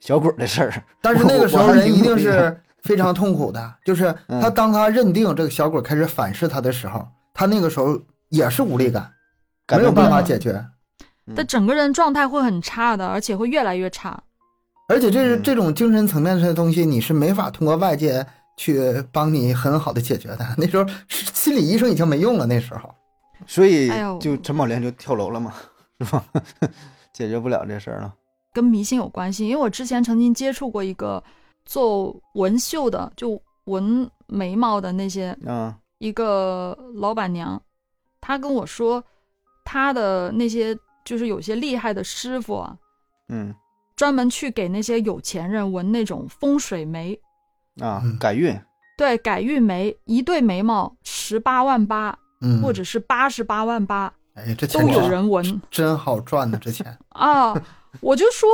[0.01, 9.11] 小鬼儿的事儿，但是那个时候人一定是非常痛苦的，就是他嗯当他认定这个小鬼开始反噬他的时候，他那个时候也是无力感，
[9.79, 10.53] 没有办法解决。
[10.53, 14.23] 嗯但整个人状态会很差的，而且会越来越差。
[14.89, 18.27] 而且这是嗯这种精神层面上的东西，你是没法通过外界
[18.59, 20.47] 去帮你很好的解决的。
[20.59, 22.95] 那时候是心理医生已经没用了，那时候
[23.47, 25.55] 所以就陈宝莲就跳楼了嘛，
[26.01, 26.23] 是吧？
[27.15, 28.15] 解决不了这事儿了。
[28.55, 31.23] 跟迷信有关系，因为我之前曾经接触过一个
[31.67, 37.61] 做纹绣的，就纹眉毛的那些啊，一个老板娘，
[38.23, 39.05] 她跟我说，
[39.65, 40.75] 她的那些
[41.05, 42.75] 就是有些厉害的师傅啊，
[43.29, 43.55] 嗯。
[43.97, 47.15] 专门去给那些有钱人纹那种风水眉，
[47.81, 48.53] 啊嗯，改运，
[48.99, 56.97] 对，改运眉，一对眉毛十八万八，嗯，或者是八十八万八，哎，这都有人纹真好赚呢，这钱。
[57.11, 57.55] 啊。
[58.01, 58.49] 我就说，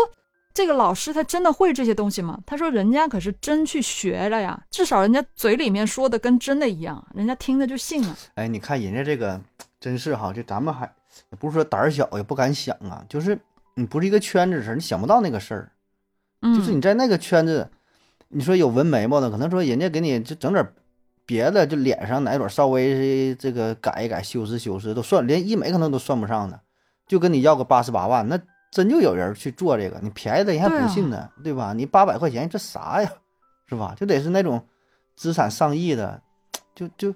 [0.53, 2.39] 这个老师他真的会这些东西吗？
[2.45, 8.15] 他说人家可是真去学了呀，至少人家嘴里面说的跟真的一样，人家听着就信了。
[8.35, 9.41] 哎，你看人家这个
[9.81, 10.85] 真是哈，就咱们还
[11.31, 13.39] 也不是说胆儿小，也不敢想啊，就是
[13.77, 15.73] 你不是一个圈子的事儿，你想不到那个事儿。
[16.43, 17.71] 嗯，就是你在那个圈子，
[18.29, 20.75] 你说有纹眉毛的，可能说人家给你就整点儿
[21.31, 26.61] 别的，就脸上哪朵稍微这个改一改、修饰修饰都算，连医美可能都算不上的，
[27.07, 28.37] 就跟你要个八十八万，那
[28.73, 31.73] 真就有人去做这个，你便宜的人还不信呢，对吧？
[31.73, 33.09] 你八百块钱这啥呀，
[33.69, 33.95] 是吧？
[33.97, 34.61] 就得是那种
[35.15, 36.21] 资产上亿的，
[36.75, 37.15] 就就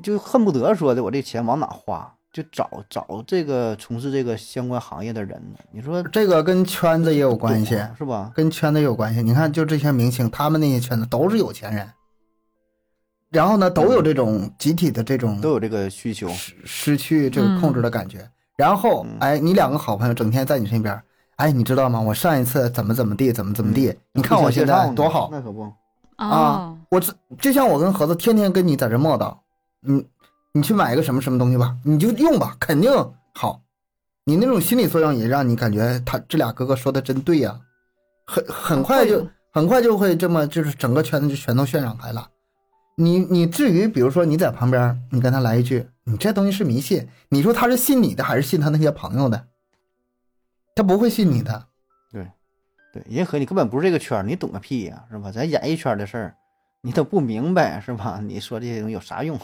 [0.00, 5.58] 就恨不得说的我这钱往哪花，就找找这个从事这个相关行业的人呢。
[5.72, 8.30] 你说这个跟圈子也有关系，是吧？
[8.36, 9.20] 跟圈子有关系。
[9.20, 11.90] 你看，就这些明星，他们那些圈子都是有钱人，
[13.30, 16.28] 然后呢，都有这种集体的这种都有这个需求。
[16.30, 18.28] 失失去这个控制的感觉。
[18.56, 21.00] 然后嗯，哎，你两个好朋友整天在你身边，
[21.36, 22.00] 哎，你知道吗？
[22.00, 25.28] 我上一次怎么怎么地，怎么怎么地，你看我现在多好。
[25.30, 25.72] 那可不，
[26.16, 29.36] 啊，我这就像我跟盒子天天跟你在这磨叨，
[29.80, 30.04] 你
[30.52, 32.90] 你去买一个什么什么东西吧，你就用吧，肯定
[33.34, 33.60] 好。
[34.24, 37.58] 你那种心理作用也让你感觉他这俩哥哥说的真对呀、
[38.26, 42.28] 很很快就很快就会这么就是整个圈子就全都渲染开了。
[43.00, 49.46] 你你至于比如说你在旁边，你跟他来一句，你这东西是迷信，你说他是信你的还是信他那些朋友的？
[50.74, 51.68] 他不会信你的。
[52.10, 52.28] 对，
[52.92, 55.30] 对人和你根本不是这个圈儿，你懂个屁呀、是吧？
[55.30, 56.36] 咱演艺圈的事儿，
[56.82, 58.20] 你都不明白，是吧？
[58.20, 59.38] 你说这些东西有啥用？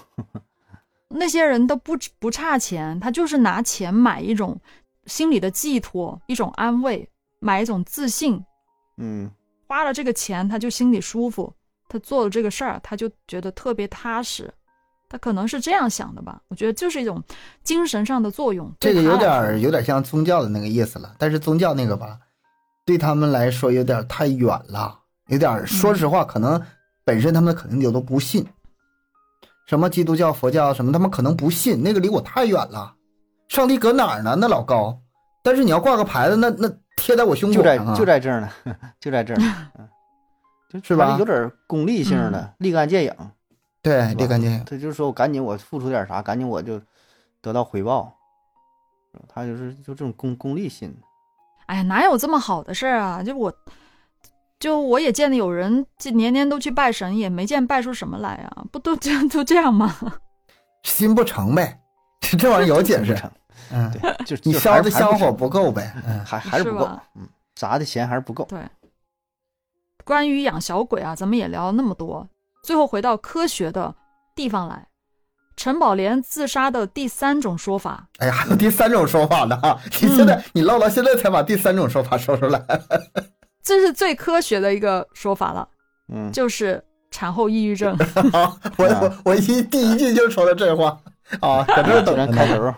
[1.10, 4.60] 那些人都不不差钱，他就是拿钱买一种
[5.06, 8.44] 心理的寄托，一种安慰，买一种自信。
[8.96, 9.30] 嗯，
[9.68, 11.54] 花了这个钱，他就心里舒服，
[11.88, 14.52] 他做了这个事儿，他就觉得特别踏实。
[15.06, 16.40] 他可能是这样想的吧？
[16.48, 17.22] 我觉得就是一种
[17.62, 18.72] 精神上的作用。
[18.80, 22.18] 这个有点儿有点像宗教的那个意思了，但是宗教那个吧，
[22.84, 26.60] 对他们来说有点太远了，有点说实话，可能
[27.04, 28.44] 本身他们可能就都不信，
[29.68, 32.92] 什么基督教、佛教什么，他们可能不信，那个离我太远了。
[33.48, 34.36] 上帝搁哪儿呢？
[34.40, 34.98] 那老高，
[35.44, 38.48] 但是你要挂个牌子，那那贴在我胸就在口上啊，就在这儿呢，
[38.98, 39.38] 就在这儿
[40.82, 43.14] 是吧有点功利性的，立竿见影。
[43.82, 44.64] 对立竿见影。
[44.64, 46.80] 他就是说我赶紧我付出点啥，赶紧我就
[47.40, 48.12] 得到回报。
[49.28, 50.92] 他就是就这种功功利心。
[51.66, 53.22] 哎呀，哪有这么好的事儿啊？
[53.22, 53.54] 就我，
[54.58, 59.94] 就我也见得有人这年年都去拜神，也没见拜出什么来啊，不都这样 都这样吗？
[60.82, 61.80] 心不成呗，
[62.20, 63.14] 这这玩意儿有解释。
[63.14, 63.30] 成，
[63.70, 65.94] 嗯，对，就你就烧的香火不够呗。
[66.06, 68.44] 嗯，还还是不够，嗯，砸的钱还是不够。
[68.46, 68.58] 对，
[70.04, 72.28] 关于养小鬼啊，咱们也聊了那么多，
[72.62, 73.94] 最后回到科学的
[74.34, 74.88] 地方来。
[75.56, 79.78] 陈宝莲自杀的第三种说法，哎呀，还有第三种说法呢哈！
[80.02, 82.60] 你现在、你唠到现在才把第三种说法说出来。
[83.62, 85.68] 这是最科学的一个说法了，
[86.12, 86.82] 嗯，就是
[87.12, 87.96] 产后抑郁症。
[88.34, 90.98] 啊，我我我一第一句就说了这话
[91.40, 92.74] 啊，搁这等着开头，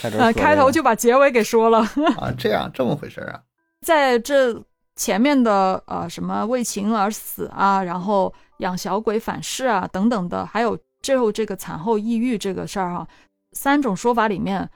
[0.00, 1.80] 开头呃，说这个开头就把结尾给说了。
[2.16, 3.40] 啊，这样这么回事啊？
[3.84, 4.54] 在这
[5.00, 13.08] 前面的呃什么为情而死啊，然后养小鬼反噬啊等等的，还有最后这个产后抑郁这个事儿哈，
[13.52, 14.68] 三种说法里面，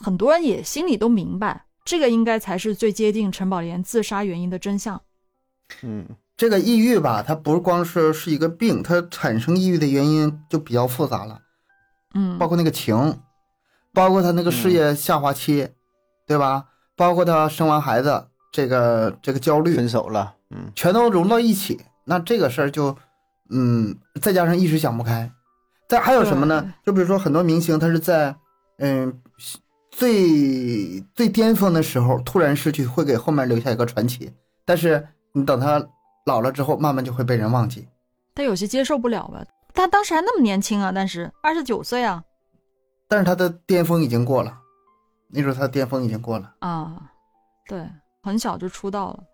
[0.00, 5.02] 很多人也心里都明白，这个应该才是最接近陈宝莲自杀原因的真相。
[5.82, 6.06] 嗯
[6.36, 11.40] 这个抑郁吧，它不是光是是一个病，它产生抑郁的原因就比较复杂了，
[12.14, 13.18] 嗯，包括那个情，
[13.92, 15.70] 包括他那个事业下滑期，
[16.24, 16.66] 对吧？
[16.94, 22.96] 包括他生完孩子这个这个焦虑，分手了，嗯全都融到一起，那这个事儿就，
[23.50, 25.32] 嗯，再加上一时想不开，
[25.88, 26.72] 再还有什么呢？
[26.84, 28.36] 就比如说很多明星他是在，
[28.78, 29.20] 嗯，
[29.90, 34.32] 最最巅峰的时候突然失去，会给后面留下一个传奇，
[34.64, 35.84] 但是你等他
[36.26, 37.88] 老了之后，慢慢就会被人忘记。
[38.34, 39.44] 他有些接受不了吧？
[39.74, 42.22] 他当时还那么年轻啊，但是二十九岁啊
[43.08, 44.58] 但是他的巅峰已经过了，
[45.28, 46.54] 那时候他的巅峰已经过了。
[46.60, 47.10] 啊，
[47.66, 47.86] 对，
[48.22, 49.24] 很小就出道了。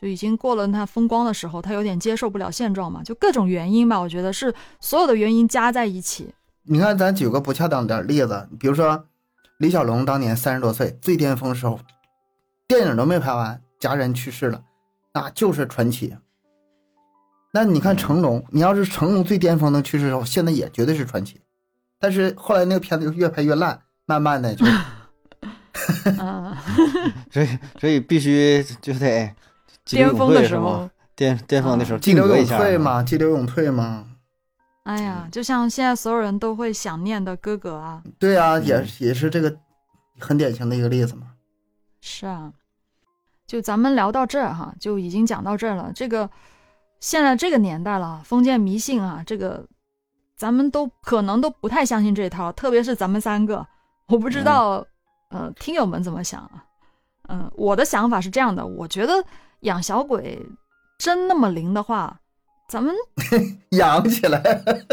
[0.00, 6.34] 就已经过了那风光的时候，他有点接受不了现状嘛，就各种原因吧，我觉得是所有的原因加在一起。
[6.64, 9.06] 你看，咱举个不恰当点例子，比如说
[9.56, 11.80] 李小龙当年三十多岁最巅峰时候，
[12.68, 14.62] 电影都没拍完，家人去世了，
[15.14, 16.14] 那就是传奇。
[17.52, 21.40] 那你看成龙，你要是成龙最巅峰的去世的时候，现在也绝对是传奇。
[21.98, 24.66] 但是后来那个片子就越拍越烂，慢慢的就
[26.18, 26.56] 嗯
[27.30, 27.48] 所以
[27.80, 29.34] 所以必须就得
[29.84, 34.06] 巅峰的时候，巅巅峰的时候激流勇退嘛，激流勇退嘛。
[34.84, 39.56] 哎呀，就像现在所有人都会想念的哥哥啊，对啊，嗯也也是这个
[40.20, 41.32] 很典型的一个例子嘛。
[42.00, 42.52] 是啊，
[43.46, 45.90] 就咱们聊到这儿哈，就已经讲到这儿了。
[45.92, 46.30] 这个
[47.00, 49.66] 现在这个年代了，封建迷信啊，这个
[50.36, 53.66] 咱们都可能都不太相信这套，特别是咱们三个。
[54.06, 54.86] 我不知道，
[55.30, 56.64] 呃，听友们怎么想啊？
[57.28, 59.12] 嗯、我的想法是这样的，我觉得
[59.60, 60.40] 养小鬼
[60.98, 62.20] 真那么灵的话，
[62.68, 62.94] 咱们
[63.70, 64.40] 养起来，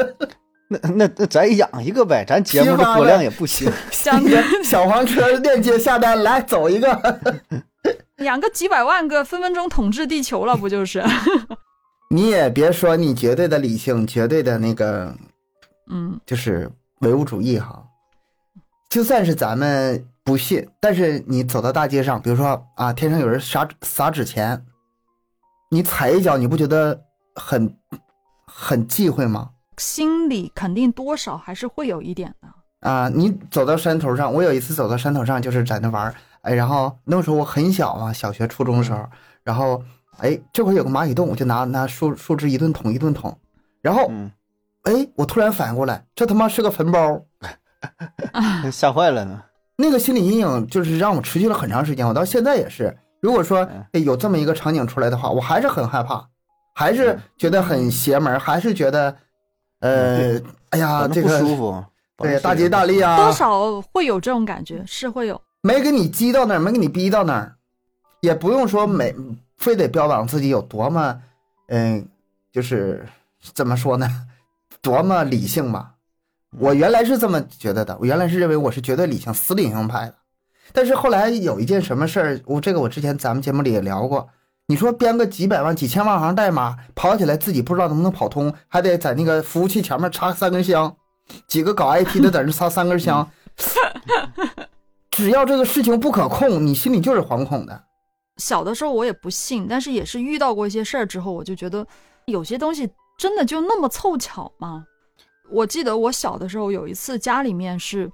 [0.68, 3.72] 那那那咱养一个呗，咱节目的播量也不行。
[3.92, 4.20] 想
[4.64, 7.20] 小黄车链接下单，来走一个。
[8.18, 11.04] 养个几百万个，分分钟统治地球了，不就是？
[12.10, 15.16] 你也别说你绝对的理性，绝对的那个
[15.90, 17.84] 嗯就是唯物主义哈。
[18.90, 24.66] 就算是咱们不信，但是你走到大街上，比如说啊，天上有人撒撒纸钱，
[25.70, 27.04] 你踩一脚，你不觉得
[27.36, 27.78] 很
[28.48, 29.50] 很忌讳吗？
[29.78, 32.48] 心里肯定多少还是会有一点的。
[32.90, 39.06] 啊，你走到山头上，我有一次走到山头上，就是在那玩儿，哎，然后那时候我很小嘛，小学、初中的时候，
[39.44, 39.84] 然后
[40.20, 43.38] 哎，这会儿有个蚂蚁洞，我就拿拿树树枝一顿捅一顿捅，
[43.82, 44.32] 然后嗯，
[44.84, 47.26] 哎，我突然反应过来，这他妈是个坟包，
[48.72, 49.44] 吓坏了呢。
[49.84, 52.98] 那个心理阴影就是让我持续了很长时间，我到现在也是。
[53.20, 56.26] 如果说有这么一个场景出来的话，我还是很害怕，
[56.74, 59.14] 还是觉得很邪门，还是觉得，
[59.82, 61.84] 呃，哎呀，这个舒服。
[62.16, 63.12] 对大吉大利啊。
[63.12, 65.42] 啊，多少会有这种感觉，是会有。
[65.62, 67.56] 没给你激到那儿，没给你逼到那儿，
[68.22, 69.14] 也不用说每
[69.58, 71.22] 非得标榜自己有多么，
[71.68, 72.08] 嗯、
[72.54, 73.06] 就是
[73.54, 74.08] 怎么说呢，
[74.82, 75.93] 多么理性吧。
[76.60, 80.16] 我原来是这么觉得的，我原来是认为我是绝对理性、死理性派的。
[80.72, 84.30] 但是后来有一件什么事儿，我这个我之前咱们节目里也聊过。
[84.68, 90.96] 你说编个几百万、几千万行代码，跑起来自己不知道能不能跑通，还得在那个服务器前面插三根香，
[91.48, 93.30] 几个搞 IT 的在那插三根香，
[95.12, 97.84] 只要这个事情不可控，你心里就是惶恐的。
[98.38, 101.86] 小的时候我也不信，但是也是遇到过一些事儿之后，我就觉得
[102.26, 102.90] 有些东西
[103.20, 104.86] 真的就那么凑巧吗？
[105.54, 108.12] 我记得我小的时候有一次家里面是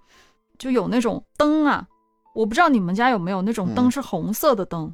[0.58, 1.88] 就有那种灯啊，
[2.36, 4.94] 我不知道你们家有没有那种灯嗯是红色的灯，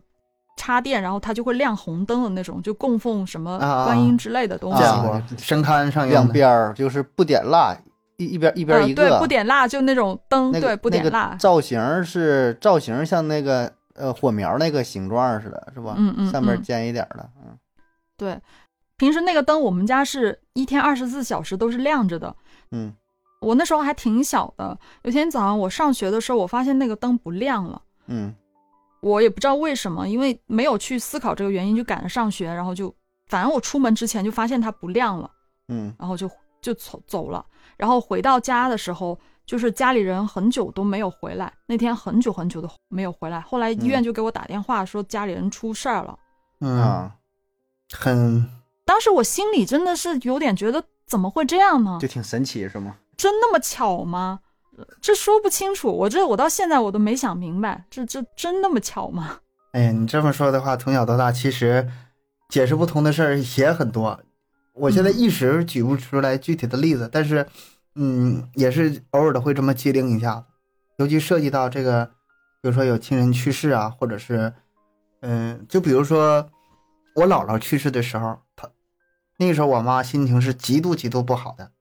[0.58, 4.84] 插电然后它就会亮红灯的那种，就供奉什么观音之类的东西。
[4.84, 7.76] 啊见过深龛上两，边儿就是不点蜡，
[8.18, 9.10] 一一边一边呃，一个。
[9.10, 11.36] 对，不点蜡就那种灯，那个对，不点那个蜡。
[11.40, 15.96] 造型是造型像那个呃火苗那个形状似的，是吧？
[15.98, 17.58] 嗯嗯上面嗯尖一点的，嗯
[18.18, 18.40] 对，
[18.98, 22.36] 平时那个灯我们家是一天二十四小时都是亮着的。
[22.72, 22.94] 嗯
[23.42, 28.34] 我那时候还挺小的，有天早上我上学的时候，我发现那个灯不亮了，嗯
[29.02, 32.94] 我也不知道为什么，因为没有去思考这个原因，就赶着上学，然后就
[33.28, 35.30] 反正我出门之前就发现它不亮了，
[35.68, 36.30] 嗯然后就
[36.62, 37.46] 就走走了，
[37.78, 39.20] 然后回到家的时候。
[39.46, 43.40] 就是家里人很久都没有回来，那天很久很久都没有回来。
[43.42, 46.18] 后来医院就给我打电话说家里人出事儿了，
[46.62, 47.16] 嗯，啊，
[47.94, 48.44] 很
[48.86, 51.98] 当时我心里真的是有点觉得怎么会这样呢？
[52.00, 52.96] 就挺神奇，是吗？
[53.18, 54.40] 真那么巧吗？
[54.78, 59.40] 呃这说不清楚，我这我到现在我都没想明白，这这真那么巧吗？
[59.72, 61.90] 哎呀，你这么说的话，从小到大其实
[62.50, 64.20] 解释不通的事儿也很多。
[64.74, 67.48] 我现在一时举不出来具体的例子，但是，
[67.96, 70.46] 嗯，也是偶尔的会这么机灵一下子，
[70.98, 72.06] 尤其涉及到这个，
[72.62, 74.54] 比如说有亲人去世啊，或者是，
[75.22, 76.50] 嗯，就比如说
[77.16, 78.70] 我姥姥去世的时候，她
[79.38, 81.72] 那个时候我妈心情是极度极度不好的，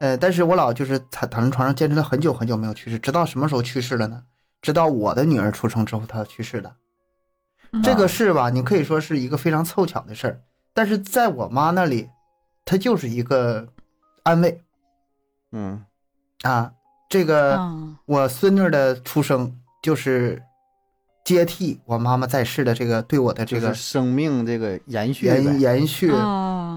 [0.00, 4.24] 呃，但是我姥就是躺躺在床上坚持了很久很久没有去世，直到什么时候去世了呢？
[4.60, 6.74] 直到我的女儿出生之后，她去世的。
[7.82, 10.40] 这个事吧，你可以说是一个非常凑巧的事儿，
[10.72, 12.08] 但是在我妈那里，
[12.64, 13.68] 它就是一个
[14.22, 14.60] 安慰
[15.52, 15.84] 嗯
[16.42, 16.72] 啊。
[17.10, 20.42] 这个嗯我孙女的出生就是
[21.24, 25.60] 接替我妈妈在世的这个对我的这个就是生命这个延续延。
[25.60, 26.10] 延续。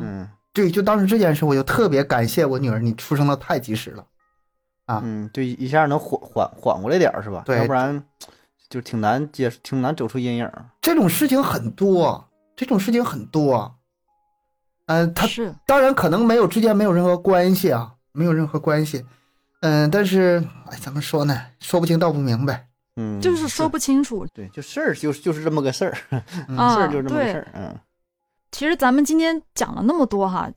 [0.02, 4.06] 啊，嗯对，就当时这件事，我就特别感谢我女儿，你出生的太及时了。
[4.86, 7.43] 啊嗯，就一下能缓缓缓过来点儿是吧？
[7.45, 8.04] 对要不然
[8.68, 10.52] 就挺难接，挺难走出阴影。
[10.82, 13.76] 这种事情很多，这种事情很多。
[14.88, 19.06] 嗯、他是当然可能没有之间没有任何关系啊，没有任何关系。
[19.62, 21.39] 嗯，但是哎，怎么说呢？
[21.62, 22.68] 说不清道不明白。
[22.97, 24.28] 嗯，就是说不清楚。
[24.34, 25.91] 对，就事儿就是就是这么个事儿，
[26.58, 27.80] 啊事儿就是这么个事儿，嗯
[28.52, 30.49] 其实咱们今天讲了那么多哈，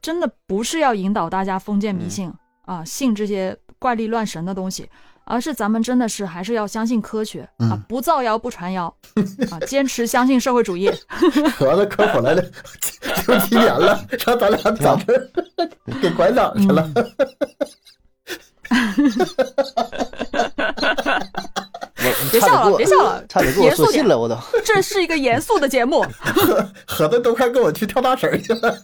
[0.00, 2.32] 真的不是要引导大家封建迷嗯信、
[2.64, 4.88] 啊，信这些怪力乱神的东西，
[5.24, 8.86] 而是咱们真的是还是要相信科学、啊嗯，不造谣不传谣
[9.50, 10.90] 啊，坚持相信社会主义。
[11.58, 12.42] 盒子科普来了
[13.26, 15.30] 六七年了，让咱俩在这儿
[16.00, 16.88] 给拐哪去了。
[16.92, 16.98] 我
[18.78, 19.18] 别
[20.66, 21.69] 笑了差
[22.28, 24.36] 点给我别笑了差点给我严肃点说信了，我都。
[24.64, 26.04] 这是一个严肃的节目
[26.86, 28.76] 盒子都快跟我去跳大绳去了。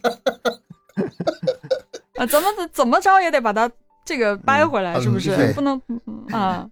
[2.15, 3.71] 啊，怎么怎么着也得把它
[4.05, 5.37] 这个掰回来，嗯是不是？
[5.37, 6.67] 对不能嗯啊。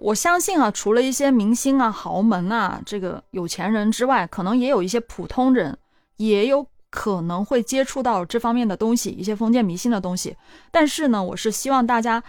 [0.00, 5.76] 我相信啊，除了一些明星啊、豪门啊、这个有钱人之外，可能也有一些普通人，
[6.18, 10.36] 也有可能会接触到这方面的东西，一些封建迷信的东西。
[10.70, 12.22] 但是呢，我是希望大家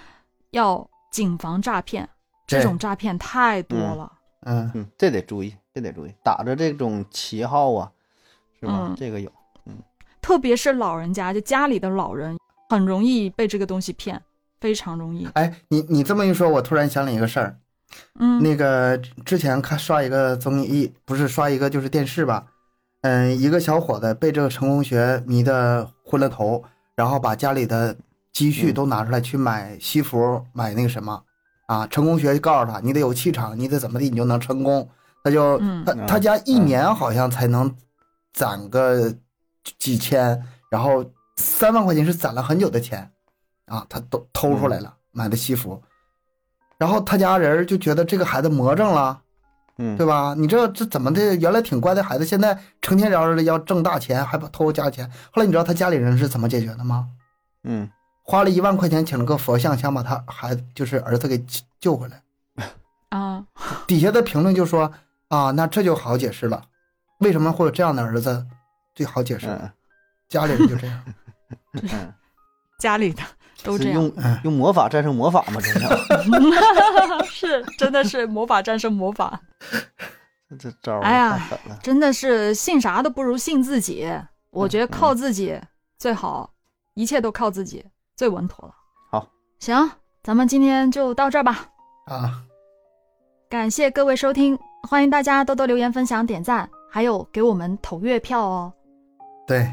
[0.49, 2.09] 要谨防诈骗，
[2.57, 4.11] 这种诈骗太多了。
[4.41, 7.91] 嗯，嗯，这得注意，这得注意，打着这种旗号啊，
[8.59, 8.87] 是吧？
[8.87, 9.31] 嗯这个有，
[9.65, 9.73] 嗯
[10.21, 12.37] 特别是老人家，就家里的老人，
[12.69, 14.21] 很容易被这个东西骗，
[14.59, 15.27] 非常容易。
[15.33, 17.57] 哎，你你这么一说，我突然想起一个事儿。
[18.19, 18.95] 嗯那个
[19.25, 22.45] 之前看刷一个综艺，不是刷一个就是电视吧？
[23.01, 26.63] 嗯，一个小伙子被这个成功学迷得昏了头，
[26.95, 27.97] 然后把家里的
[28.31, 31.23] 积蓄嗯都拿出来去买西服，买那个什么
[31.69, 31.85] 啊？
[31.87, 34.89] 成功学就告诉他，你得有气场，你得怎么地，你就能成功。
[35.23, 37.73] 他就嗯他他家一年好像才能
[38.33, 39.13] 攒个
[39.77, 40.41] 几千，
[40.71, 41.05] 然后
[41.35, 43.11] 三万块钱是攒了很久的钱
[43.67, 45.79] 啊，他都偷出来了，买的西服。
[46.77, 49.21] 然后他家人就觉得这个孩子魔怔了，
[49.77, 50.33] 嗯，对吧？
[50.37, 51.35] 你这这怎么的？
[51.35, 55.05] 原来挺乖的孩子，现在成天嚷嚷着要挣大钱，还把偷家钱。
[55.31, 57.09] 后来你知道他家里人是怎么解决的吗？
[57.65, 57.89] 嗯，
[58.29, 62.21] 花了一万块钱请了个佛像，想把他孩子就是儿子给救救回来。
[63.09, 63.43] 啊，
[63.87, 64.91] 底下的评论就说
[65.29, 66.61] 啊，那这就好解释了，
[67.21, 68.45] 为什么会有这样的儿子？
[68.93, 69.71] 最好解释，嗯
[70.27, 71.03] 家里人就这样。
[71.81, 72.13] 嗯，
[72.77, 73.23] 家里的
[73.63, 79.41] 都这样，用嗯用魔法战胜魔法吗，这叫是 真的是魔法战胜魔法，
[80.59, 81.79] 这招儿哎呀太狠了。
[81.81, 84.07] 真的是信啥都不如信自己。
[84.51, 85.59] 我觉得嗯靠自己
[85.97, 86.53] 最好，
[86.93, 87.83] 一切都靠自己
[88.19, 88.75] 最稳妥了。
[89.09, 89.25] 好，
[89.59, 89.89] 行，
[90.21, 91.65] 咱们今天就到这儿吧。
[92.05, 92.43] 啊，
[93.49, 94.59] 感谢各位收听，
[94.89, 98.73] 欢迎大家多多留言、分享、点赞，还有给我们投月票哦。
[99.47, 99.71] 对，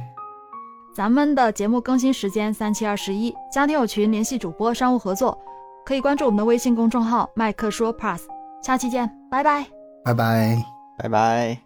[0.95, 5.37] 咱们的节目更新时间三七二十一，加听友群联系主播商务合作，
[5.85, 8.23] 可以关注我们的微信公众号“麦克说 Plus”。
[8.63, 9.67] 下期见，拜拜。
[10.05, 10.57] 拜拜。
[10.97, 11.66] 拜拜。